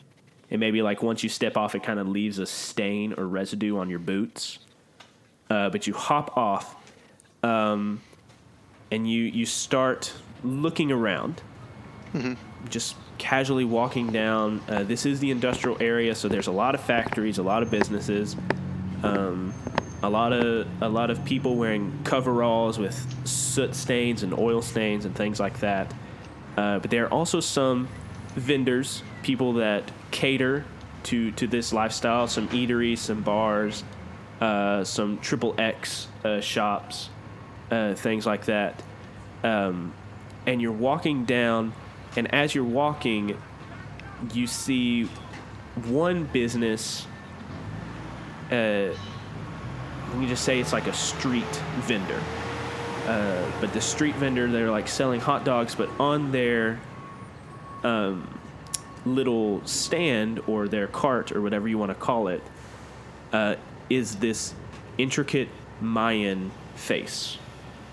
[0.51, 3.79] and maybe like once you step off, it kind of leaves a stain or residue
[3.79, 4.59] on your boots.
[5.51, 6.77] Uh, but you hop off,
[7.43, 8.01] um,
[8.91, 11.43] and you you start looking around
[12.69, 14.61] just casually walking down.
[14.69, 17.71] Uh, this is the industrial area, so there's a lot of factories, a lot of
[17.71, 18.37] businesses,
[19.03, 19.53] um,
[20.03, 25.05] a lot of a lot of people wearing coveralls with soot stains and oil stains
[25.05, 25.93] and things like that.
[26.57, 27.89] Uh, but there are also some
[28.35, 30.65] vendors, people that cater
[31.05, 32.27] to to this lifestyle.
[32.29, 33.85] Some eateries, some bars,
[34.41, 37.09] uh, some triple X uh, shops,
[37.71, 38.83] uh, things like that.
[39.43, 39.95] Um,
[40.47, 41.73] and you're walking down,
[42.17, 43.37] and as you're walking,
[44.33, 45.09] you see
[45.87, 47.07] one business.
[50.15, 51.45] Me just say it's like a street
[51.81, 52.21] vendor.
[53.07, 56.81] Uh, but the street vendor, they're like selling hot dogs, but on their
[57.85, 58.39] um,
[59.05, 62.43] little stand or their cart or whatever you want to call it,
[63.33, 63.55] uh,
[63.91, 64.55] is this
[64.99, 65.49] intricate
[65.81, 67.39] Mayan face.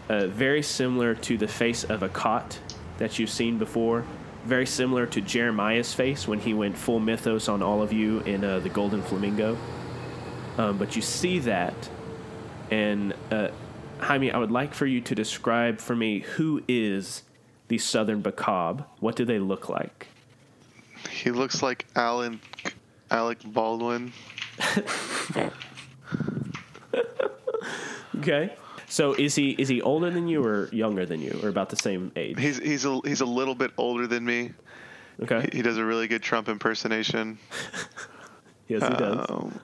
[0.10, 2.58] Uh, very similar to the face of Akat
[2.98, 4.04] that you've seen before.
[4.46, 8.44] Very similar to Jeremiah's face when he went full mythos on all of you in
[8.44, 9.58] uh, the Golden Flamingo.
[10.58, 11.74] Um, but you see that,
[12.72, 13.50] and uh,
[14.00, 17.24] Jaime, I would like for you to describe for me who is
[17.68, 18.86] the Southern Bacab.
[19.00, 20.08] What do they look like?
[21.10, 22.40] He looks like Alan,
[23.12, 24.14] Alec Baldwin.
[28.24, 28.56] Okay.
[28.88, 31.76] So is he is he older than you or younger than you or about the
[31.76, 32.40] same age?
[32.40, 34.52] He's he's a he's a little bit older than me.
[35.22, 35.50] Okay.
[35.52, 37.38] He does a really good Trump impersonation.
[38.70, 39.26] Yes, he does.
[39.30, 39.60] Um,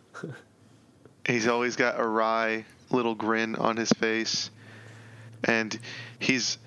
[1.26, 4.50] he's always got a wry little grin on his face,
[5.44, 5.78] and
[6.20, 6.58] he's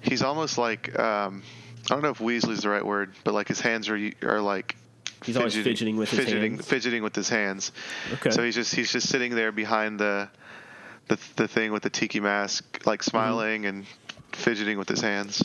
[0.00, 1.42] he's almost like um,
[1.90, 4.76] I don't know if Weasley's the right word, but like his hands are are like
[5.24, 6.66] He's always fidgeting with his fidgeting, hands.
[6.66, 7.72] fidgeting with his hands.
[8.14, 8.30] Okay.
[8.30, 10.28] So he's just he's just sitting there behind the
[11.08, 13.10] the the thing with the tiki mask, like Mm-hmm.
[13.10, 13.84] smiling and
[14.32, 15.42] fidgeting with his hands.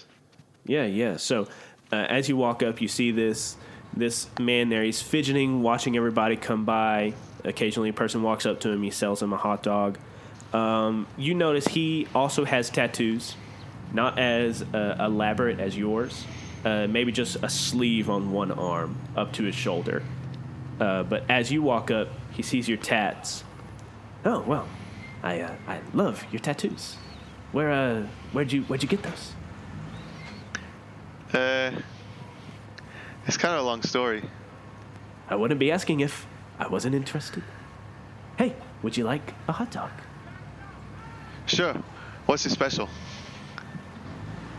[0.66, 1.18] Yeah, yeah.
[1.18, 1.48] So
[1.92, 3.58] uh, as you walk up, you see this
[3.96, 4.84] this man there.
[4.84, 7.14] He's fidgeting, watching everybody come by.
[7.44, 8.82] Occasionally, a person walks up to him.
[8.84, 9.98] He sells him a hot dog.
[10.54, 13.36] Um, you notice he also has tattoos,
[13.92, 16.26] not as uh, elaborate as yours.
[16.64, 20.02] Uh, maybe just a sleeve on one arm up to his shoulder.
[20.80, 23.44] Uh, but as you walk up, he sees your tats.
[24.26, 24.68] Oh well,
[25.22, 26.96] I uh, I love your tattoos.
[27.52, 29.34] Where uh where'd you where'd you get those?
[31.34, 31.72] Uh,
[33.28, 34.24] it's kind of a long story.
[35.30, 36.28] I wouldn't be asking if
[36.60, 37.44] I wasn't interested.
[38.38, 39.92] Hey, would you like a hot dog?
[41.46, 41.76] Sure.
[42.26, 42.90] What's your special?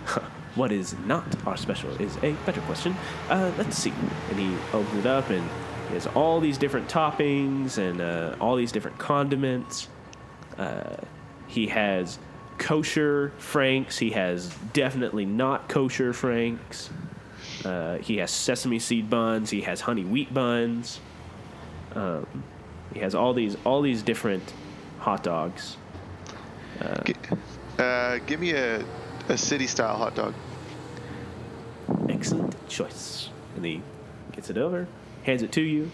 [0.54, 2.94] What is not our special is a better question.
[3.28, 3.92] Uh, let's see.
[4.30, 5.42] And he opens it up and
[5.88, 9.88] he has all these different toppings and uh, all these different condiments.
[10.56, 10.96] Uh,
[11.48, 12.20] he has
[12.58, 13.98] kosher franks.
[13.98, 16.88] He has definitely not kosher franks.
[17.64, 19.50] Uh, he has sesame seed buns.
[19.50, 21.00] He has honey wheat buns.
[21.96, 22.44] Um,
[22.92, 24.52] he has all these all these different
[25.00, 25.76] hot dogs.
[27.04, 27.14] G-
[27.78, 28.84] Uh, give me a,
[29.28, 30.34] a city style hot dog.
[32.08, 33.30] Excellent choice.
[33.56, 33.82] And he
[34.32, 34.86] gets it over,
[35.24, 35.90] hands it to you.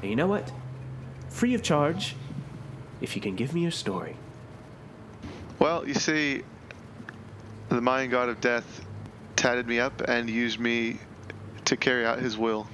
[0.00, 0.50] And you know what?
[1.28, 2.16] Free of charge,
[3.00, 4.16] if you can give me your story.
[5.58, 6.42] Well, you see,
[7.68, 8.84] the Mayan god of death
[9.36, 10.98] tatted me up and used me
[11.66, 12.66] to carry out his will.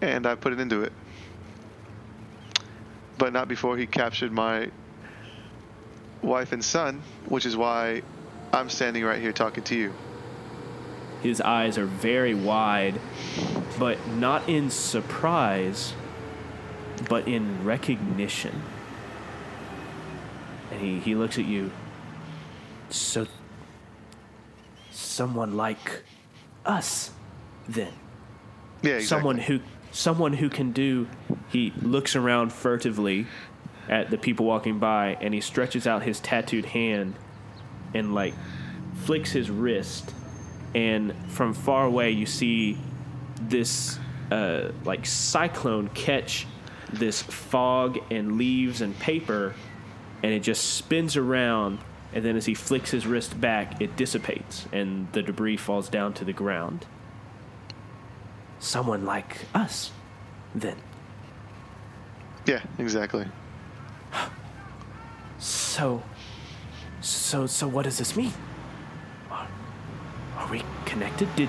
[0.00, 0.92] And I put it into it.
[3.18, 4.70] But not before he captured my
[6.22, 8.02] wife and son, which is why
[8.52, 9.94] I'm standing right here talking to you.
[11.22, 13.00] His eyes are very wide,
[13.78, 15.92] but not in surprise,
[17.08, 18.62] but in recognition.
[20.70, 21.72] And he, he looks at you.
[22.90, 23.26] So,
[24.90, 26.04] someone like
[26.64, 27.10] us,
[27.68, 27.92] then.
[28.82, 29.06] Yeah, exactly.
[29.06, 29.60] Someone who
[29.92, 31.08] someone who can do.
[31.50, 33.26] He looks around furtively
[33.88, 37.14] at the people walking by, and he stretches out his tattooed hand,
[37.94, 38.34] and like
[39.04, 40.12] flicks his wrist,
[40.74, 42.78] and from far away you see
[43.40, 43.98] this
[44.30, 46.46] uh, like cyclone catch
[46.92, 49.54] this fog and leaves and paper,
[50.22, 51.78] and it just spins around.
[52.10, 56.14] And then as he flicks his wrist back, it dissipates, and the debris falls down
[56.14, 56.86] to the ground.
[58.58, 59.92] Someone like us,
[60.54, 60.76] then.
[62.46, 63.26] Yeah, exactly.
[65.38, 66.02] So,
[67.00, 68.32] so, so, what does this mean?
[69.30, 69.46] Are,
[70.36, 71.28] are we connected?
[71.36, 71.48] Did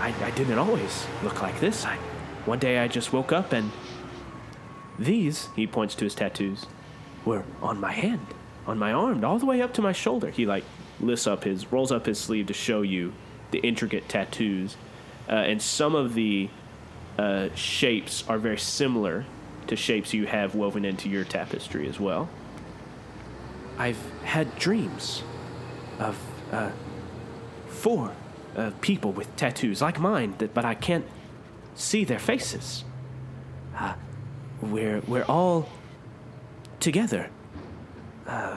[0.00, 0.12] I?
[0.22, 1.84] I didn't always look like this.
[1.84, 1.96] I,
[2.44, 3.70] one day I just woke up and
[4.98, 5.48] these.
[5.54, 6.66] He points to his tattoos.
[7.24, 8.26] Were on my hand,
[8.66, 10.30] on my arm, all the way up to my shoulder.
[10.30, 10.64] He like
[10.98, 13.12] lifts up his, rolls up his sleeve to show you
[13.50, 14.76] the intricate tattoos,
[15.28, 16.48] uh, and some of the
[17.18, 19.24] uh, shapes are very similar
[19.68, 22.28] to shapes you have woven into your tapestry as well.
[23.78, 25.22] I've had dreams
[25.98, 26.18] of
[26.50, 26.70] uh,
[27.68, 28.12] four
[28.56, 31.04] uh, people with tattoos like mine, that, but I can't
[31.74, 32.84] see their faces.
[33.76, 33.94] Uh,
[34.60, 35.68] we're we're all
[36.80, 37.30] together,
[38.26, 38.56] uh,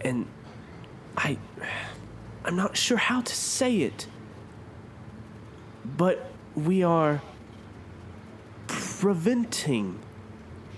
[0.00, 0.26] and
[1.16, 1.36] I
[2.44, 4.06] I'm not sure how to say it,
[5.84, 7.20] but we are
[9.04, 10.00] preventing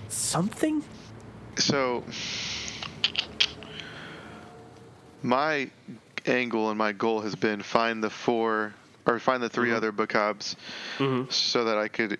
[0.09, 0.83] something.
[1.55, 2.03] So,
[5.22, 5.70] my
[6.27, 8.74] angle and my goal has been find the four
[9.07, 9.77] or find the 3 mm-hmm.
[9.77, 10.57] other Bacabs
[10.99, 11.31] mm-hmm.
[11.31, 12.18] so that I could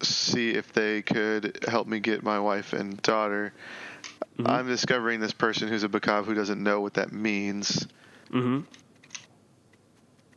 [0.00, 3.52] see if they could help me get my wife and daughter.
[4.38, 4.46] Mm-hmm.
[4.46, 7.86] I'm discovering this person who's a Bacab who doesn't know what that means.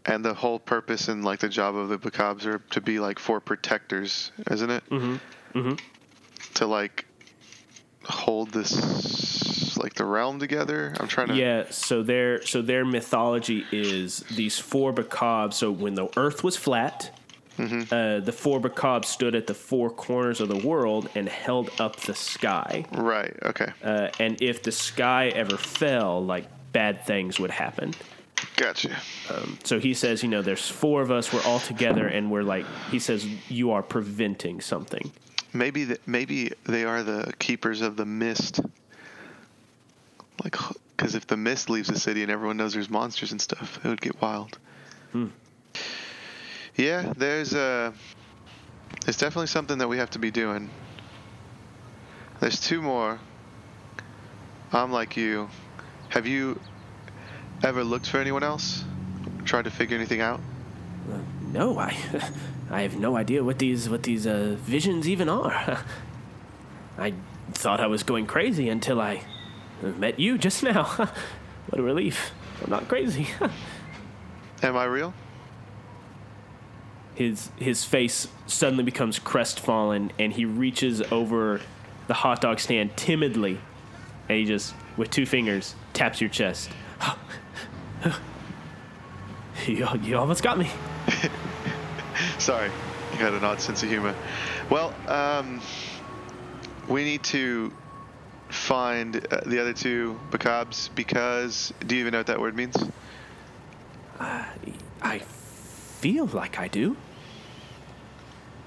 [0.04, 0.12] Mm-hmm.
[0.12, 3.20] And the whole purpose and like the job of the Bacabs are to be like
[3.20, 4.84] four protectors, isn't it?
[4.90, 5.58] Mm-hmm.
[5.58, 5.76] Mm-hmm.
[6.56, 7.06] To like
[8.04, 10.94] hold this like the realm together.
[11.00, 15.54] I'm trying to Yeah, so their so their mythology is these four Bacabs.
[15.54, 17.18] So when the Earth was flat,
[17.60, 21.96] uh, the four Bacabs stood at the four corners of the world and held up
[21.98, 22.86] the sky.
[22.92, 23.36] Right.
[23.44, 23.72] Okay.
[23.84, 27.94] Uh, and if the sky ever fell, like bad things would happen.
[28.62, 28.96] Gotcha.
[29.64, 31.34] So he says, you know, there's four of us.
[31.34, 35.12] We're all together, and we're like, he says, you are preventing something.
[35.52, 38.60] Maybe that maybe they are the keepers of the mist.
[40.44, 40.56] Like,
[40.96, 43.88] because if the mist leaves the city and everyone knows there's monsters and stuff, it
[43.88, 44.60] would get wild.
[45.12, 45.30] Hmm.
[46.76, 47.96] Yeah, there's a.
[49.08, 50.70] It's definitely something that we have to be doing.
[52.40, 53.20] There's two more.
[54.72, 55.50] I'm like you.
[56.10, 56.60] Have you
[57.64, 58.84] ever looked for anyone else?
[59.46, 60.40] Tried to figure anything out?
[61.52, 61.96] No, I,
[62.72, 65.80] I have no idea what these what these uh, visions even are.
[66.98, 67.14] I
[67.54, 69.24] thought I was going crazy until I
[69.82, 70.84] met you just now.
[70.86, 72.32] what a relief!
[72.64, 73.28] I'm not crazy.
[74.62, 75.14] Am I real?
[77.16, 81.62] his his face suddenly becomes crestfallen, and he reaches over
[82.08, 83.60] the hot dog stand timidly,
[84.30, 86.70] and he just with two fingers taps your chest.
[89.68, 90.70] you, you almost got me.
[92.40, 92.70] Sorry,
[93.14, 94.16] you had an odd sense of humor.
[94.70, 95.62] Well, um,
[96.88, 97.74] we need to
[98.50, 101.74] find uh, the other two Bacabs because.
[101.86, 102.76] Do you even know what that word means?
[105.02, 106.96] I feel like I do.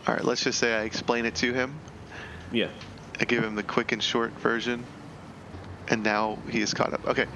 [0.07, 1.75] All right, let's just say I explain it to him.
[2.53, 2.69] Yeah.
[3.21, 4.85] I give him the quick and short version,
[5.89, 7.07] and now he is caught up.
[7.07, 7.27] Okay,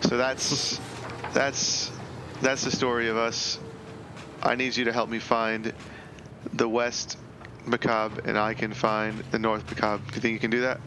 [0.00, 0.80] so that's
[1.32, 1.90] that's
[2.42, 3.58] that's the story of us.
[4.42, 5.72] I need you to help me find
[6.54, 7.18] the West
[7.66, 9.98] Bakab, and I can find the North Bakab.
[10.08, 10.80] Do you think you can do that?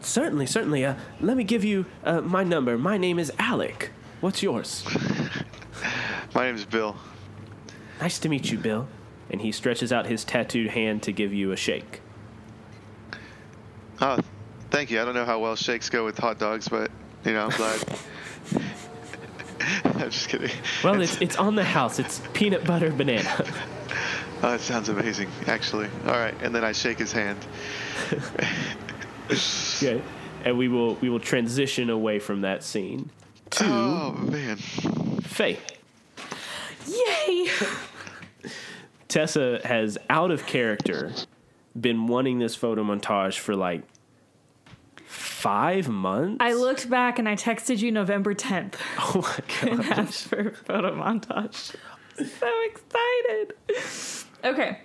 [0.00, 0.84] Certainly, certainly.
[0.84, 2.78] Uh, let me give you uh, my number.
[2.78, 3.90] My name is Alec.
[4.20, 4.84] What's yours?
[6.34, 6.96] My name's Bill.
[8.00, 8.88] nice to meet you, Bill.
[9.30, 12.00] And he stretches out his tattooed hand to give you a shake.
[14.00, 14.18] Oh,
[14.70, 15.00] thank you.
[15.00, 16.90] I don't know how well shakes go with hot dogs, but
[17.24, 17.82] you know, I'm glad.
[20.02, 20.50] I'm just kidding.
[20.84, 21.98] Well, it's it's on the house.
[21.98, 23.44] It's peanut butter banana.
[24.42, 25.88] Oh, that sounds amazing, actually.
[26.04, 27.38] All right, and then I shake his hand.
[29.28, 30.02] Okay.
[30.44, 33.10] And we will we will transition away from that scene
[33.50, 34.56] to Oh man.
[34.56, 35.58] Faye.
[36.86, 37.48] Yay!
[39.08, 41.12] Tessa has out of character
[41.80, 43.82] been wanting this photo montage for like
[45.46, 46.38] Five months?
[46.40, 49.20] I looked back and I texted you November 10th Oh
[49.62, 49.98] my and god.
[50.00, 51.74] asked for a photo montage.
[52.16, 53.52] So excited.
[54.42, 54.78] Okay.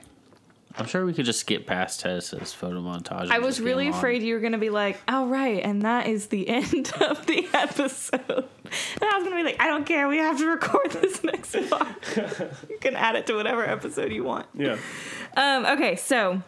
[0.77, 3.31] I'm sure we could just skip past Tessa's photo montage.
[3.31, 5.63] I was really afraid you were going to be like, oh, right.
[5.63, 8.21] And that is the end of the episode.
[8.27, 10.09] And I was going to be like, I don't care.
[10.09, 11.87] We have to record this next part.
[12.69, 14.47] you can add it to whatever episode you want.
[14.53, 14.77] Yeah.
[15.37, 16.41] Um, okay, so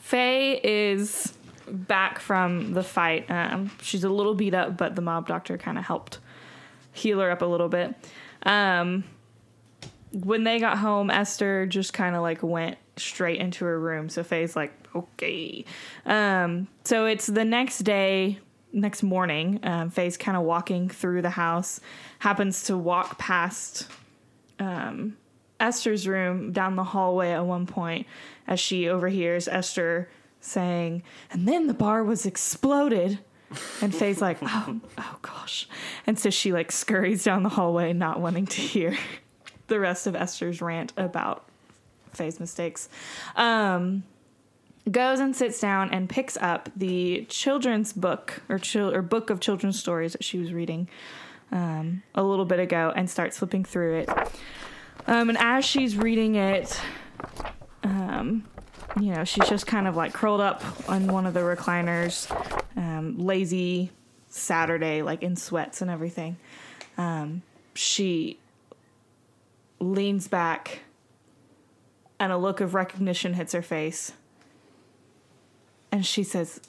[0.00, 1.35] Faye is
[1.68, 3.30] back from the fight.
[3.30, 6.18] Um, she's a little beat up, but the mob doctor kind of helped
[6.92, 7.94] heal her up a little bit.
[8.44, 9.04] Um,
[10.12, 14.08] when they got home, Esther just kind of like went straight into her room.
[14.08, 15.64] So Faye's like, okay.
[16.04, 18.38] Um, so it's the next day,
[18.72, 19.60] next morning.
[19.62, 21.80] Um, Faye's kind of walking through the house,
[22.20, 23.88] happens to walk past
[24.58, 25.16] um,
[25.60, 28.06] Esther's room down the hallway at one point
[28.46, 30.08] as she overhears Esther
[30.46, 33.18] saying, and then the bar was exploded.
[33.80, 35.68] And Faye's like, oh, oh gosh.
[36.06, 38.96] And so she like scurries down the hallway, not wanting to hear
[39.68, 41.44] the rest of Esther's rant about
[42.12, 42.88] Faye's mistakes.
[43.36, 44.02] Um,
[44.90, 49.78] goes and sits down and picks up the children's book or, or book of children's
[49.78, 50.88] stories that she was reading
[51.52, 54.08] um, a little bit ago and starts flipping through it.
[55.06, 56.80] Um, and as she's reading it,
[57.82, 58.44] um,
[59.00, 62.30] you know, she's just kind of like curled up on one of the recliners,
[62.76, 63.90] um, lazy
[64.28, 66.36] Saturday, like in sweats and everything.
[66.96, 67.42] Um,
[67.74, 68.38] she
[69.80, 70.80] leans back,
[72.18, 74.12] and a look of recognition hits her face.
[75.92, 76.60] And she says,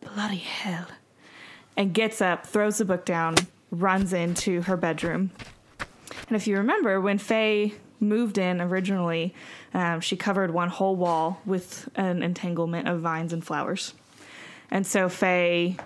[0.00, 0.86] Bloody hell.
[1.76, 3.34] And gets up, throws the book down,
[3.72, 5.32] runs into her bedroom.
[6.28, 9.34] And if you remember, when Faye moved in originally,
[9.72, 13.94] um, she covered one whole wall with an entanglement of vines and flowers.
[14.70, 15.76] And so Faye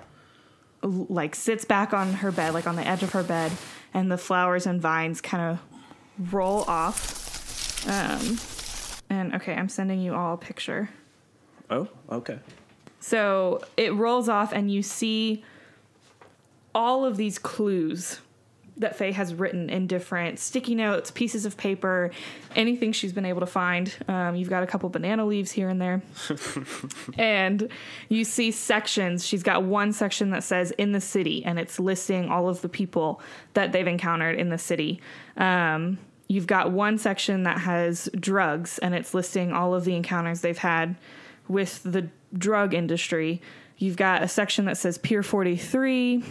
[0.83, 3.53] like sits back on her bed, like on the edge of her bed,
[3.93, 7.87] and the flowers and vines kind of roll off.
[7.89, 8.39] Um,
[9.11, 10.91] and okay, I'm sending you all a picture.
[11.71, 12.39] Oh, okay.
[13.01, 15.45] So it rolls off, and you see
[16.75, 18.21] all of these clues
[18.79, 22.11] that Faye has written in different sticky notes, pieces of paper,
[22.55, 23.95] anything she's been able to find.
[24.07, 26.03] Um, you've got a couple banana leaves here and there.
[27.19, 27.69] and
[28.09, 29.27] you see sections.
[29.27, 32.69] She's got one section that says in the city, and it's listing all of the
[32.69, 33.21] people
[33.55, 35.01] that they've encountered in the city.
[35.37, 35.99] Um,
[36.29, 40.57] you've got one section that has drugs, and it's listing all of the encounters they've
[40.57, 40.97] had
[41.49, 43.43] with the drug industry.
[43.79, 46.23] You've got a section that says Pier 43,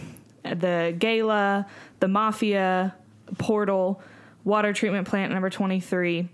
[0.44, 1.66] the gala,
[2.00, 2.94] the mafia,
[3.38, 4.00] portal,
[4.44, 6.28] water treatment plant number 23.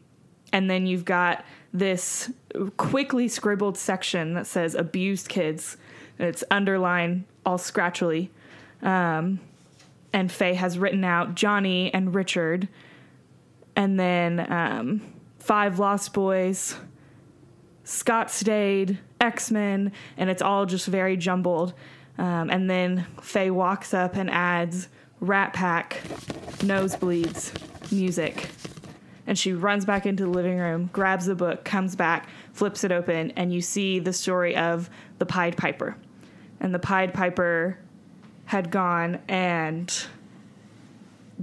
[0.52, 2.30] And then you've got this
[2.76, 5.76] quickly scribbled section that says abused kids.
[6.18, 8.30] and It's underlined all scratchily.
[8.82, 9.40] Um,
[10.12, 12.68] and Faye has written out Johnny and Richard.
[13.74, 15.00] And then um,
[15.40, 16.76] Five Lost Boys,
[17.82, 21.74] Scott Stade, X Men, and it's all just very jumbled.
[22.18, 24.88] Um, and then Faye walks up and adds
[25.20, 26.02] Rat Pack,
[26.58, 27.52] Nosebleeds,
[27.92, 28.50] music.
[29.26, 32.92] And she runs back into the living room, grabs the book, comes back, flips it
[32.92, 35.96] open, and you see the story of the Pied Piper.
[36.60, 37.78] And the Pied Piper
[38.46, 40.06] had gone and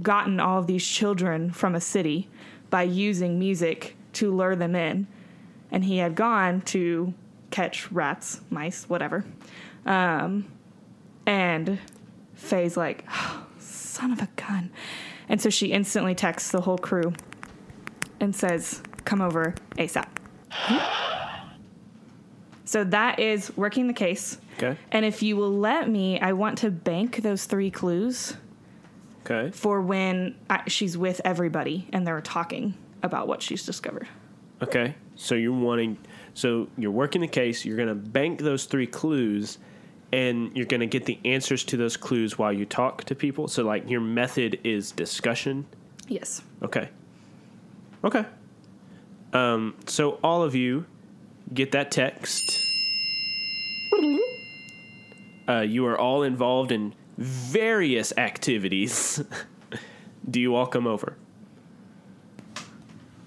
[0.00, 2.28] gotten all of these children from a city
[2.70, 5.06] by using music to lure them in.
[5.70, 7.12] And he had gone to
[7.50, 9.24] catch rats, mice, whatever.
[9.84, 10.46] Um,
[11.26, 11.78] and
[12.34, 14.70] Faye's like, oh, son of a gun.
[15.28, 17.12] And so she instantly texts the whole crew
[18.20, 20.08] and says, come over ASAP.
[22.64, 24.38] So that is working the case.
[24.56, 24.78] Okay.
[24.92, 28.34] And if you will let me, I want to bank those three clues
[29.26, 29.50] Okay.
[29.50, 34.08] for when I, she's with everybody and they're talking about what she's discovered.
[34.62, 34.94] Okay.
[35.16, 35.98] So you're wanting,
[36.34, 37.64] so you're working the case.
[37.66, 39.58] You're going to bank those three clues,
[40.12, 43.48] and you're going to get the answers to those clues while you talk to people.
[43.48, 45.66] So like your method is discussion.
[46.08, 46.42] Yes.
[46.62, 46.88] Okay.
[48.04, 48.24] Okay.
[49.32, 50.84] Um, so all of you
[51.52, 52.60] get that text.
[55.48, 59.22] Uh, you are all involved in various activities.
[60.30, 61.16] Do you all come over?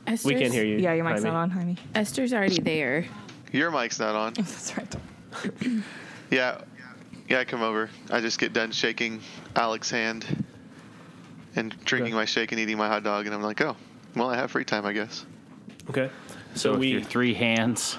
[0.08, 0.78] Esther's, We can't hear you.
[0.78, 1.34] Yeah, your mic's Jaime.
[1.34, 1.78] not on, honey.
[1.94, 3.06] Esther's already there.
[3.52, 4.34] Your mic's not on.
[4.38, 4.96] That's right.
[6.32, 6.62] Yeah,
[7.28, 7.90] yeah, I come over.
[8.12, 9.22] I just get done shaking
[9.56, 10.46] Alex's hand
[11.56, 12.20] and drinking Okay.
[12.22, 13.76] my shake and eating my hot dog, and I'm like, oh,
[14.16, 15.26] well, I have free time, I guess.
[15.90, 16.10] Okay.
[16.54, 17.98] So, So with we your three hands.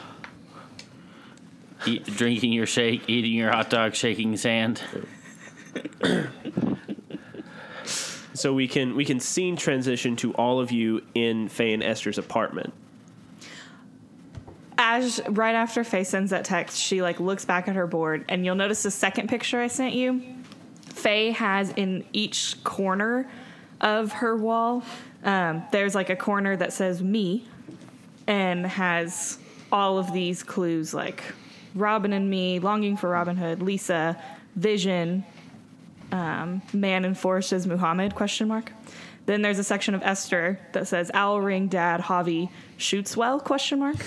[1.87, 4.83] Eat, drinking your shake, eating your hot dog, shaking his hand.
[8.33, 12.19] So we can we can scene transition to all of you in Faye and Esther's
[12.19, 12.73] apartment.
[14.79, 18.45] As right after Faye sends that text, she like looks back at her board, and
[18.45, 20.23] you'll notice the second picture I sent you.
[20.83, 23.29] Faye has in each corner
[23.81, 24.83] of her wall,
[25.25, 27.47] um, there's like a corner that says me,
[28.27, 29.39] and has
[29.73, 31.23] all of these clues like
[31.75, 34.21] Robin and me, longing for Robin Hood, Lisa,
[34.55, 35.25] Vision,
[36.13, 38.73] um, man enforced as Muhammad question mark.
[39.27, 43.81] Then there's a section of Esther that says owl ring dad Javi shoots well question
[43.81, 43.97] mark.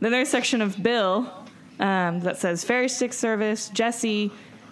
[0.00, 1.32] Then there's a section of Bill
[1.80, 4.30] um, that says fairy stick service Jesse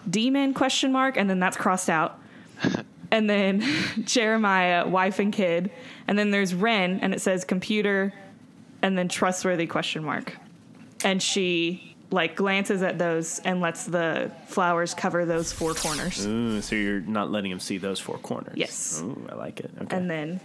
[0.08, 2.18] demon question mark and then that's crossed out.
[3.10, 3.62] and then
[4.04, 5.70] Jeremiah wife and kid.
[6.06, 8.12] And then there's Ren and it says computer
[8.82, 10.36] and then trustworthy question mark.
[11.04, 16.26] And she like glances at those and lets the flowers cover those four corners.
[16.26, 18.54] Ooh, so you're not letting him see those four corners.
[18.56, 19.00] Yes.
[19.02, 19.70] Ooh, I like it.
[19.82, 19.96] Okay.
[19.96, 20.40] And then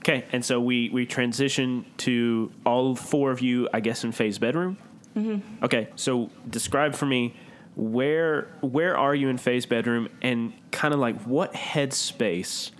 [0.00, 4.38] okay, and so we we transition to all four of you, I guess, in Faye's
[4.38, 4.76] bedroom.
[5.16, 5.64] Mm-hmm.
[5.64, 7.34] Okay, so describe for me
[7.76, 12.70] where where are you in Faye's bedroom, and kind of like what headspace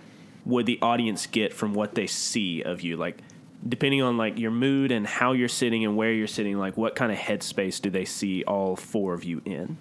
[0.45, 3.17] would the audience get from what they see of you, like.
[3.63, 6.95] Depending on like your mood and how you're sitting and where you're sitting, like what
[6.95, 9.77] kind of headspace do they see all four of you in?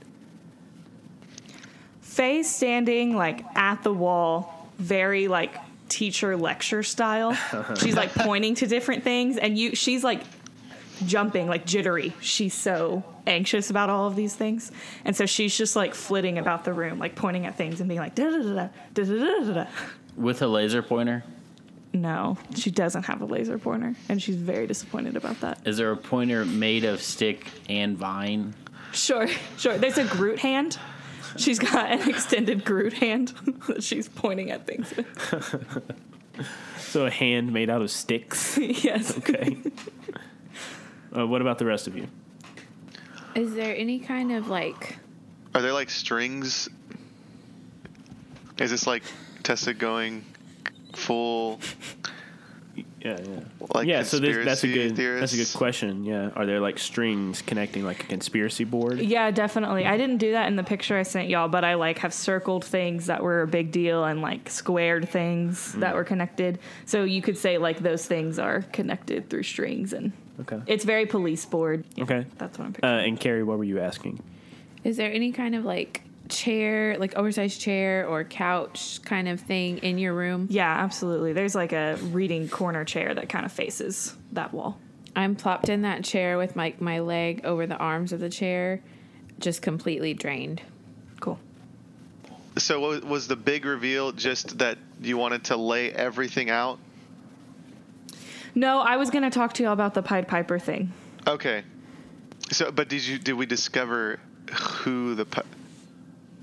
[2.02, 5.54] Faye standing like at the wall, very like
[5.90, 7.36] teacher lecture style.
[7.52, 7.74] Uh-huh.
[7.74, 10.22] she's like pointing to different things, and you she's like
[11.04, 12.14] jumping, like jittery.
[12.20, 14.70] She's so anxious about all of these things,
[15.04, 18.00] and so she's just like flitting about the room, like pointing at things and being
[18.00, 19.66] like da da da da da da da.
[20.16, 21.24] With a laser pointer.
[21.92, 25.58] No, she doesn't have a laser pointer, and she's very disappointed about that.
[25.66, 28.54] Is there a pointer made of stick and vine?
[28.92, 29.26] Sure,
[29.58, 29.76] sure.
[29.76, 30.78] There's a Groot hand.
[31.36, 33.28] She's got an extended Groot hand
[33.68, 35.06] that she's pointing at things with.
[36.78, 38.58] So a hand made out of sticks.
[38.58, 39.16] yes.
[39.18, 39.56] Okay.
[41.16, 42.08] uh, what about the rest of you?
[43.34, 44.98] Is there any kind of like
[45.54, 46.68] Are there like strings?
[48.58, 49.04] Is this like
[49.42, 50.24] Tessa going
[50.94, 51.60] full
[53.00, 53.40] Yeah, yeah.
[53.74, 55.32] like yeah, so this, that's a good theorists?
[55.32, 56.04] that's a good question.
[56.04, 58.98] Yeah, are there like strings connecting like a conspiracy board?
[59.00, 59.86] Yeah, definitely.
[59.86, 62.64] I didn't do that in the picture I sent y'all, but I like have circled
[62.64, 66.58] things that were a big deal and like squared things that were connected.
[66.84, 70.60] So you could say like those things are connected through strings and Okay.
[70.66, 71.84] it's very police board.
[71.98, 72.26] Okay.
[72.38, 74.22] That's what I'm Uh, and Carrie, what were you asking?
[74.82, 79.78] is there any kind of like chair, like oversized chair or couch kind of thing
[79.78, 80.46] in your room?
[80.50, 81.32] yeah, absolutely.
[81.32, 84.78] There's like a reading corner chair that kind of faces that wall.
[85.16, 88.80] I'm plopped in that chair with my my leg over the arms of the chair,
[89.38, 90.62] just completely drained.
[91.20, 91.38] Cool.
[92.58, 96.78] So what was the big reveal just that you wanted to lay everything out?
[98.54, 100.92] No, I was going to talk to y'all about the Pied Piper thing.
[101.26, 101.62] Okay.
[102.50, 104.18] So but did you did we discover
[104.52, 105.24] who the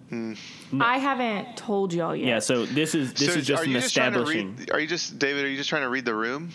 [0.10, 0.36] pi-
[0.80, 2.28] I haven't told y'all yet.
[2.28, 4.55] Yeah, so this is this so is just are an you just establishing.
[4.58, 6.50] read are you just David are you just trying to read the room?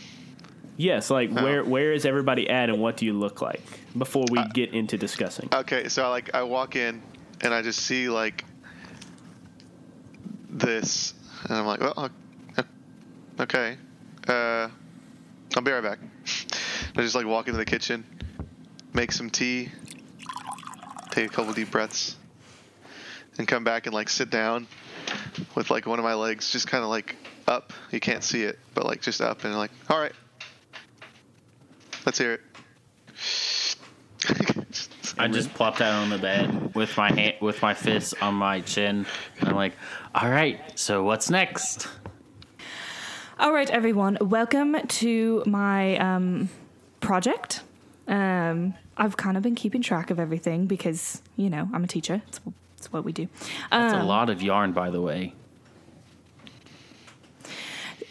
[0.79, 1.43] yes, like Oh.
[1.45, 3.63] where where is everybody at and what do you look like
[3.97, 5.49] before we get into discussing?
[5.53, 7.03] Okay, so I, like I walk in
[7.43, 8.45] and I just see like
[10.49, 11.15] this,
[11.49, 12.63] and I'm like, well, uh,
[13.41, 13.77] okay,
[14.29, 14.69] uh,
[15.57, 15.99] I'll be right back.
[16.97, 18.05] I just like walk into the kitchen,
[18.93, 19.71] make some tea,
[21.11, 22.17] take a couple deep breaths,
[23.39, 24.67] and come back and like sit down
[25.55, 27.73] with like one of my legs just kind of like up.
[27.91, 30.13] You can't see it, but like just up, and like, all right,
[32.07, 32.41] let's hear it.
[35.19, 38.61] I just plopped down on the bed with my hand, with my fists on my
[38.61, 39.07] chin.
[39.39, 39.75] And I'm like,
[40.15, 41.89] all right, so what's next?
[43.39, 46.49] All right, everyone, welcome to my um,
[47.01, 47.63] project.
[48.09, 52.23] Um, I've kind of been keeping track of everything because, you know, I'm a teacher.
[52.29, 52.41] It's,
[52.83, 53.29] it's what we do.
[53.71, 55.35] That's Um, a lot of yarn, by the way.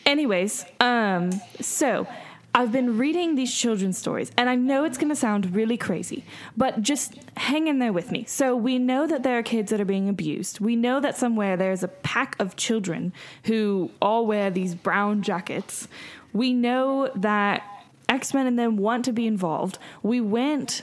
[0.05, 2.07] Anyways, um, so
[2.55, 6.23] I've been reading these children's stories, and I know it's going to sound really crazy,
[6.55, 8.23] but just hang in there with me.
[8.27, 10.59] So, we know that there are kids that are being abused.
[10.61, 13.11] We know that somewhere there's a pack of children
[13.43, 15.87] who all wear these brown jackets.
[16.33, 17.63] We know that
[18.07, 19.77] X Men and them want to be involved.
[20.01, 20.81] We went,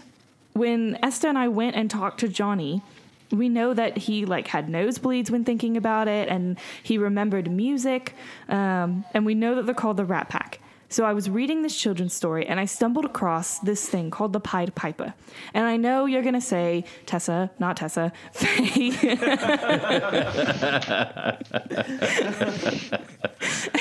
[0.52, 2.82] when Esther and I went and talked to Johnny,
[3.30, 8.14] we know that he like had nosebleeds when thinking about it and he remembered music
[8.48, 11.76] um, and we know that they're called the rat pack So I was reading this
[11.76, 15.12] children's story and I stumbled across this thing called the Pied Piper.
[15.52, 18.96] And I know you're going to say, Tessa, not Tessa, Faye.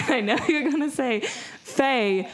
[0.10, 2.30] I know you're going to say, Faye,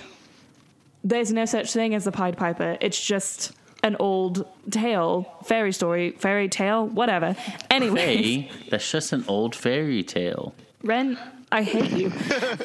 [1.04, 2.78] there's no such thing as the Pied Piper.
[2.82, 3.52] It's just
[3.84, 7.36] an old tale, fairy story, fairy tale, whatever.
[7.70, 10.56] Anyway, Hey, that's just an old fairy tale.
[10.82, 11.18] Ren,
[11.52, 12.12] I hate you.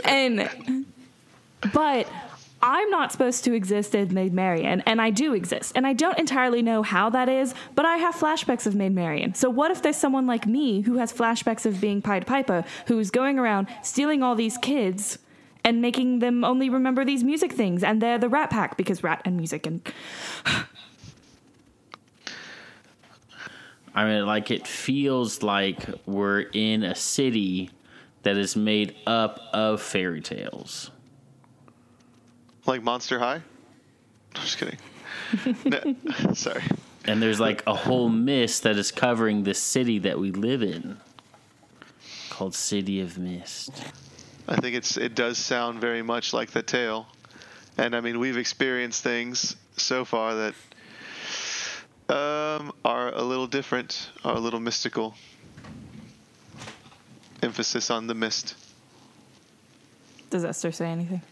[0.04, 0.84] and
[1.72, 2.08] but
[2.62, 5.72] I'm not supposed to exist as Maid Marian, and I do exist.
[5.76, 9.34] And I don't entirely know how that is, but I have flashbacks of Maid Marian.
[9.34, 13.10] So what if there's someone like me who has flashbacks of being Pied Piper, who's
[13.10, 15.18] going around stealing all these kids
[15.64, 19.22] and making them only remember these music things, and they're the Rat Pack because rat
[19.24, 19.80] and music and
[23.98, 27.70] I mean, like it feels like we're in a city
[28.22, 30.92] that is made up of fairy tales.
[32.64, 33.42] Like Monster High?
[34.36, 34.78] I'm just kidding.
[35.64, 35.96] No,
[36.34, 36.62] sorry.
[37.06, 40.98] And there's like a whole mist that is covering the city that we live in
[42.30, 43.82] called City of Mist.
[44.46, 47.08] I think it's it does sound very much like the tale,
[47.76, 50.54] and I mean we've experienced things so far that
[52.08, 55.14] um, are a little different, are a little mystical.
[57.42, 58.54] Emphasis on the mist.
[60.30, 61.22] does Esther say anything?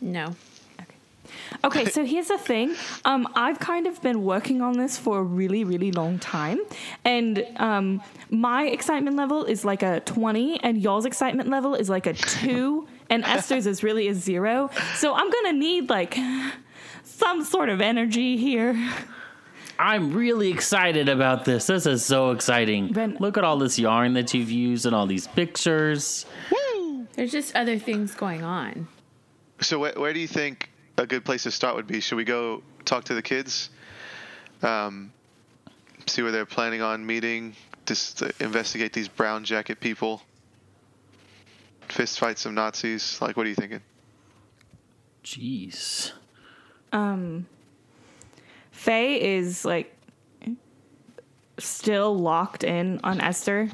[0.00, 0.34] No.
[1.64, 2.74] Okay, so here's the thing.
[3.04, 6.60] Um, I've kind of been working on this for a really, really long time,
[7.04, 12.06] and um, my excitement level is like a 20, and y'all's excitement level is like
[12.06, 14.70] a two, and Esther's is really a zero.
[14.96, 16.16] So I'm gonna need like
[17.04, 18.74] some sort of energy here.
[19.82, 21.66] I'm really excited about this.
[21.66, 22.92] This is so exciting.
[22.92, 26.24] Ben- Look at all this yarn that you've used and all these pictures.
[27.14, 28.86] There's just other things going on.
[29.60, 32.00] So where, where do you think a good place to start would be?
[32.00, 33.70] Should we go talk to the kids?
[34.62, 35.12] Um,
[36.06, 37.54] see where they're planning on meeting.
[37.84, 40.22] Just to investigate these brown jacket people.
[41.88, 43.20] Fist fight some Nazis.
[43.20, 43.80] Like, what are you thinking?
[45.24, 46.12] Jeez.
[48.82, 49.96] Faye is like
[51.56, 53.70] still locked in on Esther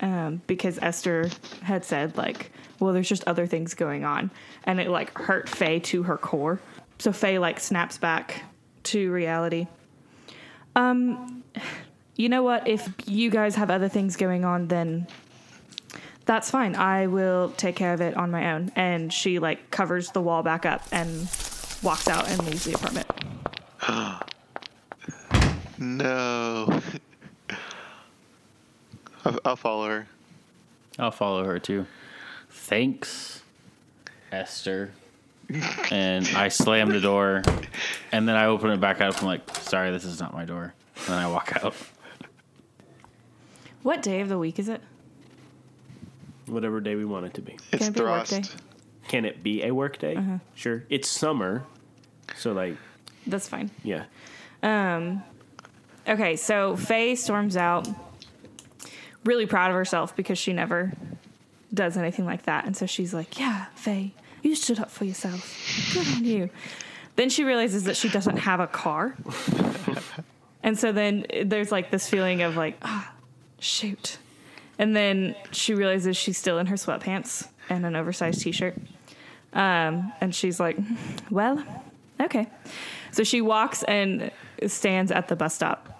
[0.00, 1.30] um, because Esther
[1.62, 4.30] had said like, well, there's just other things going on,
[4.64, 6.60] and it like hurt Faye to her core.
[6.98, 8.42] So Faye like snaps back
[8.82, 9.66] to reality.
[10.76, 11.42] Um,
[12.16, 12.68] you know what?
[12.68, 15.06] If you guys have other things going on, then
[16.26, 16.76] that's fine.
[16.76, 18.72] I will take care of it on my own.
[18.76, 21.22] And she like covers the wall back up and
[21.82, 23.06] walks out and leaves the apartment.
[25.80, 26.80] No.
[29.24, 30.06] I'll, I'll follow her.
[30.98, 31.86] I'll follow her too.
[32.50, 33.42] Thanks,
[34.30, 34.92] Esther.
[35.90, 37.42] and I slam the door,
[38.12, 39.20] and then I open it back up.
[39.20, 40.74] I'm like, sorry, this is not my door.
[40.96, 41.74] And then I walk out.
[43.82, 44.80] What day of the week is it?
[46.46, 47.56] Whatever day we want it to be.
[47.72, 48.42] It's it be a work day?
[49.08, 50.14] Can it be a work day?
[50.16, 50.38] Uh-huh.
[50.54, 50.84] Sure.
[50.90, 51.64] It's summer,
[52.36, 52.76] so like,
[53.26, 53.70] That's fine.
[53.82, 54.04] yeah.
[54.62, 55.22] Um,
[56.10, 57.88] Okay, so Faye storms out,
[59.24, 60.92] really proud of herself because she never
[61.72, 62.64] does anything like that.
[62.64, 64.12] And so she's like, Yeah, Faye,
[64.42, 65.54] you stood up for yourself.
[65.94, 66.50] Good on you.
[67.14, 69.16] Then she realizes that she doesn't have a car.
[70.64, 73.12] and so then there's like this feeling of like, ah,
[73.60, 74.18] shoot.
[74.80, 78.76] And then she realizes she's still in her sweatpants and an oversized t shirt.
[79.52, 80.76] Um, and she's like,
[81.30, 81.64] Well,
[82.20, 82.48] okay.
[83.12, 84.32] So she walks and
[84.66, 85.99] stands at the bus stop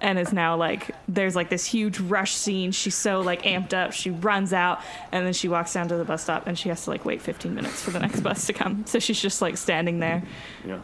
[0.00, 2.70] and is now like there's like this huge rush scene.
[2.72, 3.92] She's so like amped up.
[3.92, 4.80] She runs out
[5.12, 7.20] and then she walks down to the bus stop and she has to like wait
[7.20, 8.86] 15 minutes for the next bus to come.
[8.86, 10.22] So she's just like standing there
[10.64, 10.80] Yeah.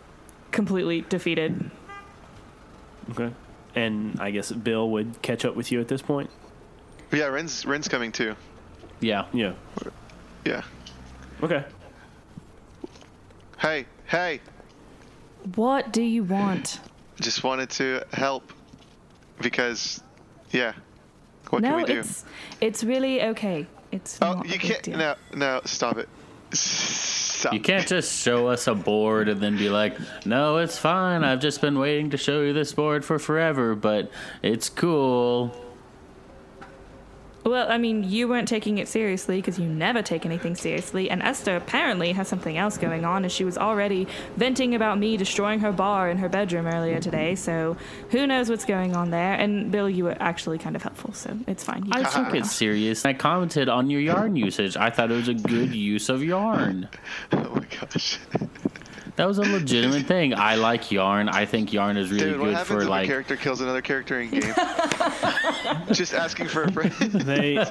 [0.51, 1.71] completely defeated.
[3.11, 3.31] Okay.
[3.75, 6.31] And I guess Bill would catch up with you at this point.
[7.13, 8.35] Yeah, Ren's Ren's coming too.
[9.01, 9.27] Yeah.
[9.33, 9.53] Yeah.
[10.45, 10.63] Yeah.
[11.43, 11.65] Okay.
[13.59, 14.41] Hey, hey.
[15.55, 16.81] What do you want?
[17.21, 18.53] Just wanted to help
[19.41, 20.03] because,
[20.51, 20.73] yeah.
[21.51, 22.01] What no, can we do?
[22.01, 22.25] it's
[22.61, 23.67] it's really okay.
[23.93, 24.83] It's oh, not you can't.
[24.83, 24.99] deal.
[24.99, 26.09] No, no, stop it.
[26.53, 27.53] Stop.
[27.53, 31.23] You can't just show us a board and then be like, no, it's fine.
[31.23, 34.11] I've just been waiting to show you this board for forever, but
[34.43, 35.55] it's cool.
[37.45, 41.23] Well, I mean, you weren't taking it seriously because you never take anything seriously, and
[41.23, 44.07] Esther apparently has something else going on, and she was already
[44.37, 47.77] venting about me destroying her bar in her bedroom earlier today, so
[48.11, 49.35] who knows what's going on there.
[49.35, 51.85] And Bill, you were actually kind of helpful, so it's fine.
[51.85, 53.05] You I can took it serious.
[53.05, 54.77] I commented on your yarn usage.
[54.79, 56.89] I thought it was a good use of yarn.
[57.33, 58.19] Oh my gosh.
[59.17, 60.35] That was a legitimate thing.
[60.35, 61.29] I like yarn.
[61.29, 63.07] I think yarn is really Dude, what good happens for if a like.
[63.07, 64.43] character kills another character in game?
[65.93, 66.91] Just asking for a friend.
[66.93, 67.55] They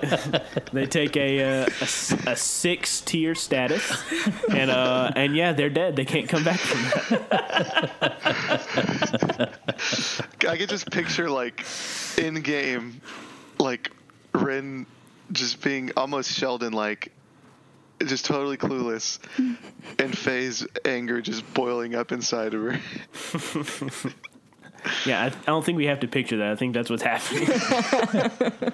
[0.72, 3.92] they take a uh, a, s- a six tier status,
[4.52, 5.98] and uh and yeah, they're dead.
[5.98, 8.14] They can't come back from that.
[10.48, 11.66] I could just picture like
[12.18, 13.02] in game,
[13.60, 13.92] like
[14.34, 14.86] Ren
[15.32, 17.12] just being almost Sheldon like
[18.08, 19.20] just totally clueless
[20.00, 22.80] and Faye's anger just boiling up inside of her.
[25.06, 26.52] Yeah, I, I don't think we have to picture that.
[26.52, 27.48] I think that's what's happening.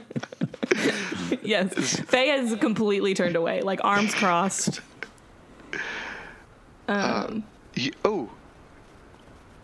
[1.43, 1.99] Yes.
[2.01, 4.81] Faye has completely turned away, like arms crossed.
[6.87, 7.43] Um,
[7.75, 8.29] You, oh,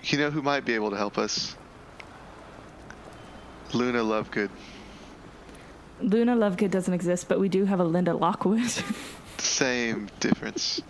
[0.03, 1.55] you know who might be able to help us?
[3.73, 4.49] Luna Lovegood.
[6.01, 8.71] Luna Lovegood doesn't exist, but we do have a Linda Lockwood.
[9.37, 10.81] Same difference.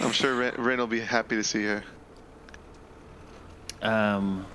[0.00, 1.84] I'm sure Ren, Ren will be happy to see her.
[3.82, 4.46] Um,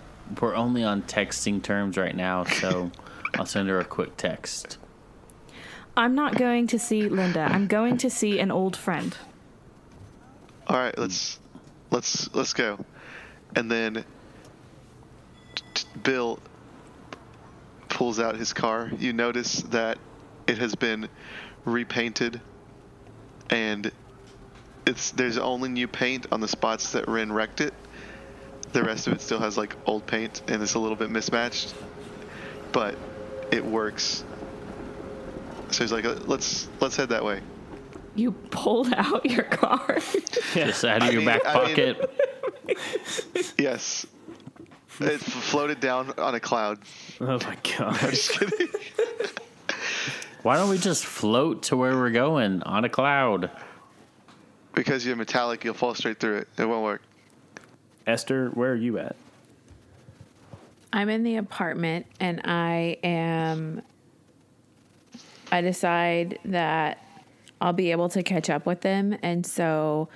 [0.41, 2.91] we're only on texting terms right now, so
[3.37, 4.77] I'll send her a quick text.
[5.95, 7.41] I'm not going to see Linda.
[7.41, 9.17] I'm going to see an old friend.
[10.67, 11.39] All right, let's
[11.89, 12.85] let's let's go.
[13.55, 14.05] And then
[15.55, 16.39] t- t- Bill
[17.89, 18.91] pulls out his car.
[18.99, 19.97] You notice that
[20.45, 21.09] it has been
[21.65, 22.41] repainted
[23.49, 23.91] and
[24.85, 27.73] it's there's only new paint on the spots that Ren wrecked it.
[28.73, 31.73] The rest of it still has like old paint and it's a little bit mismatched,
[32.71, 32.95] but
[33.51, 34.23] it works.
[35.71, 37.41] So he's like, uh, "Let's let's head that way."
[38.15, 39.99] You pulled out your car.
[40.53, 42.13] Just out of I your mean- back I mean- pocket.
[43.57, 44.05] Yes.
[44.99, 46.79] It floated down on a cloud.
[47.21, 47.97] oh my god!
[48.01, 48.67] I'm Just kidding.
[50.47, 53.51] Why don't we just float to where we're going on a cloud?
[54.73, 56.47] Because you're metallic, you'll fall straight through it.
[56.57, 57.01] It won't work.
[58.07, 59.17] Esther, where are you at?
[60.93, 63.81] I'm in the apartment and I am.
[65.51, 67.03] I decide that
[67.59, 69.17] I'll be able to catch up with them.
[69.21, 70.07] And so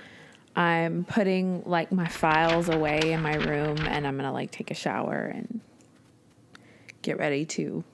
[0.56, 4.70] I'm putting like my files away in my room and I'm going to like take
[4.70, 5.60] a shower and
[7.02, 7.84] get ready to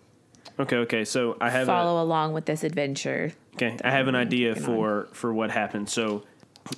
[0.59, 1.05] Okay, okay.
[1.05, 3.33] So I have a, follow along with this adventure.
[3.55, 5.89] Okay, I have an idea Working for for what happened.
[5.89, 6.25] So,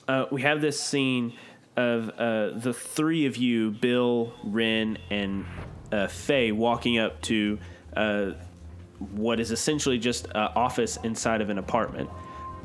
[0.09, 1.33] uh, we have this scene
[1.77, 5.47] of uh, the three of you, Bill, Ren, and
[5.93, 7.59] uh, Faye, walking up to
[7.97, 8.33] uh,
[9.13, 12.11] what is essentially just an office inside of an apartment.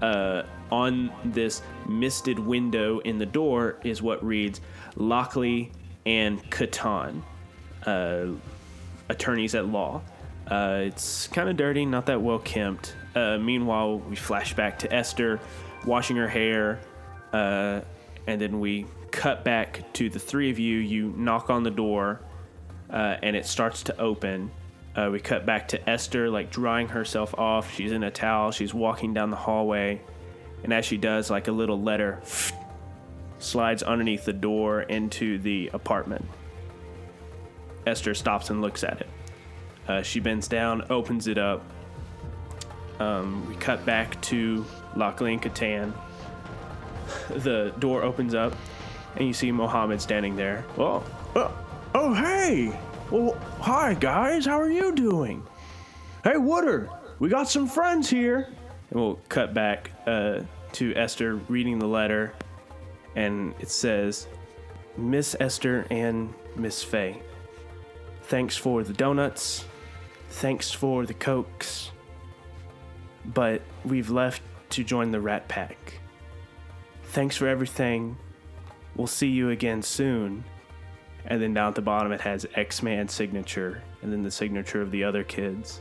[0.01, 4.59] Uh, on this misted window in the door is what reads
[4.97, 5.71] Lockley
[6.05, 7.21] and Catan,
[7.85, 8.25] uh,
[9.09, 10.01] attorneys at law.
[10.47, 12.95] Uh, it's kind of dirty, not that well kempt.
[13.15, 15.39] Uh, meanwhile, we flash back to Esther
[15.85, 16.79] washing her hair,
[17.33, 17.81] uh,
[18.27, 20.77] and then we cut back to the three of you.
[20.77, 22.21] You knock on the door,
[22.89, 24.51] uh, and it starts to open.
[24.95, 27.73] Uh, we cut back to Esther, like drying herself off.
[27.73, 28.51] She's in a towel.
[28.51, 30.01] She's walking down the hallway,
[30.63, 32.21] and as she does, like a little letter
[33.39, 36.25] slides underneath the door into the apartment.
[37.87, 39.09] Esther stops and looks at it.
[39.87, 41.63] Uh, she bends down, opens it up.
[42.99, 45.93] Um, we cut back to Lockley and Catan.
[47.29, 48.55] The door opens up,
[49.15, 50.65] and you see Mohammed standing there.
[50.77, 51.03] Oh,
[51.35, 51.51] oh,
[51.93, 52.77] oh, hey!
[53.11, 55.45] Well, hi guys, how are you doing?
[56.23, 56.89] Hey, Woodard,
[57.19, 58.47] we got some friends here.
[58.89, 60.41] And we'll cut back uh,
[60.73, 62.33] to Esther reading the letter,
[63.15, 64.27] and it says,
[64.97, 67.21] "Miss Esther and Miss Faye,
[68.23, 69.65] thanks for the donuts."
[70.35, 71.91] Thanks for the cokes.
[73.23, 74.41] But we've left
[74.71, 76.01] to join the Rat Pack.
[77.03, 78.17] Thanks for everything.
[78.97, 80.43] We'll see you again soon.
[81.25, 84.81] And then down at the bottom it has X Man signature and then the signature
[84.81, 85.79] of the other kids.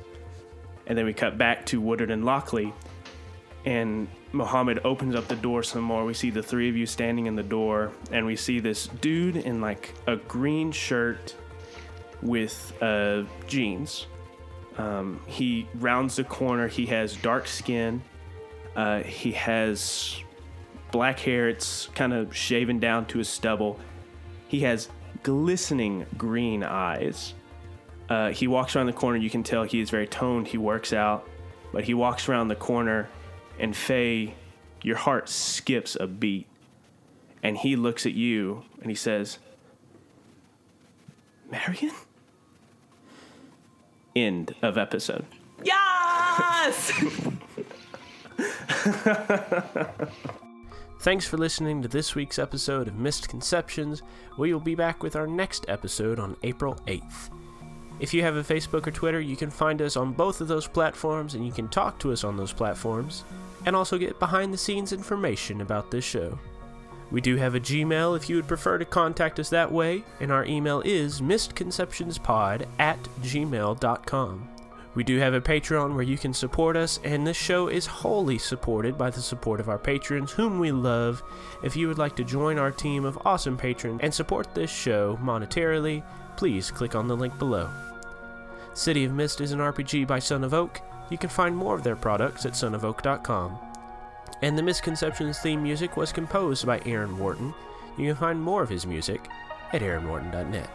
[0.87, 2.73] And then we cut back to Woodard and Lockley.
[3.65, 6.05] And Mohammed opens up the door some more.
[6.05, 9.37] We see the three of you standing in the door, and we see this dude
[9.37, 11.35] in like a green shirt
[12.23, 14.07] with uh, jeans.
[14.79, 16.69] Um, he rounds the corner.
[16.69, 18.03] He has dark skin.
[18.75, 20.21] Uh, he has
[20.91, 21.49] black hair.
[21.49, 23.79] It's kind of shaven down to his stubble.
[24.49, 24.89] He has
[25.23, 27.35] glistening green eyes.
[28.09, 29.19] Uh, he walks around the corner.
[29.19, 30.49] You can tell he is very toned.
[30.49, 31.29] He works out,
[31.73, 33.09] but he walks around the corner,
[33.59, 34.35] and Faye,
[34.83, 36.47] your heart skips a beat.
[37.43, 39.39] And he looks at you and he says,
[41.51, 41.93] Marion?
[44.17, 45.27] End of episode.
[45.65, 46.93] yes!
[51.01, 54.03] Thanks for listening to this week's episode of Misconceptions.
[54.39, 57.31] We will be back with our next episode on April 8th.
[58.01, 60.67] If you have a Facebook or Twitter, you can find us on both of those
[60.67, 63.25] platforms and you can talk to us on those platforms
[63.67, 66.39] and also get behind the scenes information about this show.
[67.15, 70.33] We do have a Gmail if you would prefer to contact us that way, and
[70.33, 74.49] our email is misconceptionspod at gmail.com.
[74.97, 78.37] We do have a Patreon where you can support us, and this show is wholly
[78.37, 81.23] supported by the support of our patrons, whom we love.
[81.63, 85.17] If you would like to join our team of awesome patrons and support this show
[85.23, 86.03] monetarily,
[86.37, 87.71] please click on the link below.
[88.73, 90.81] City of Mist is an RPG by Son of Oak.
[91.11, 93.64] You can find more of their products at sonofoak.com.
[94.43, 97.55] And the Misconceptions theme music was composed by Aaron Wharton.
[97.97, 99.29] You can find more of his music
[99.73, 100.71] at aaronwharton.net.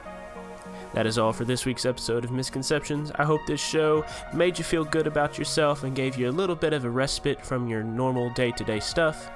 [0.94, 3.11] That is all for this week's episode of Misconceptions.
[3.15, 6.56] I hope this show made you feel good about yourself and gave you a little
[6.56, 9.30] bit of a respite from your normal day to day stuff.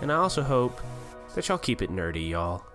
[0.00, 0.80] And I also hope
[1.34, 2.65] that y'all keep it nerdy, y'all.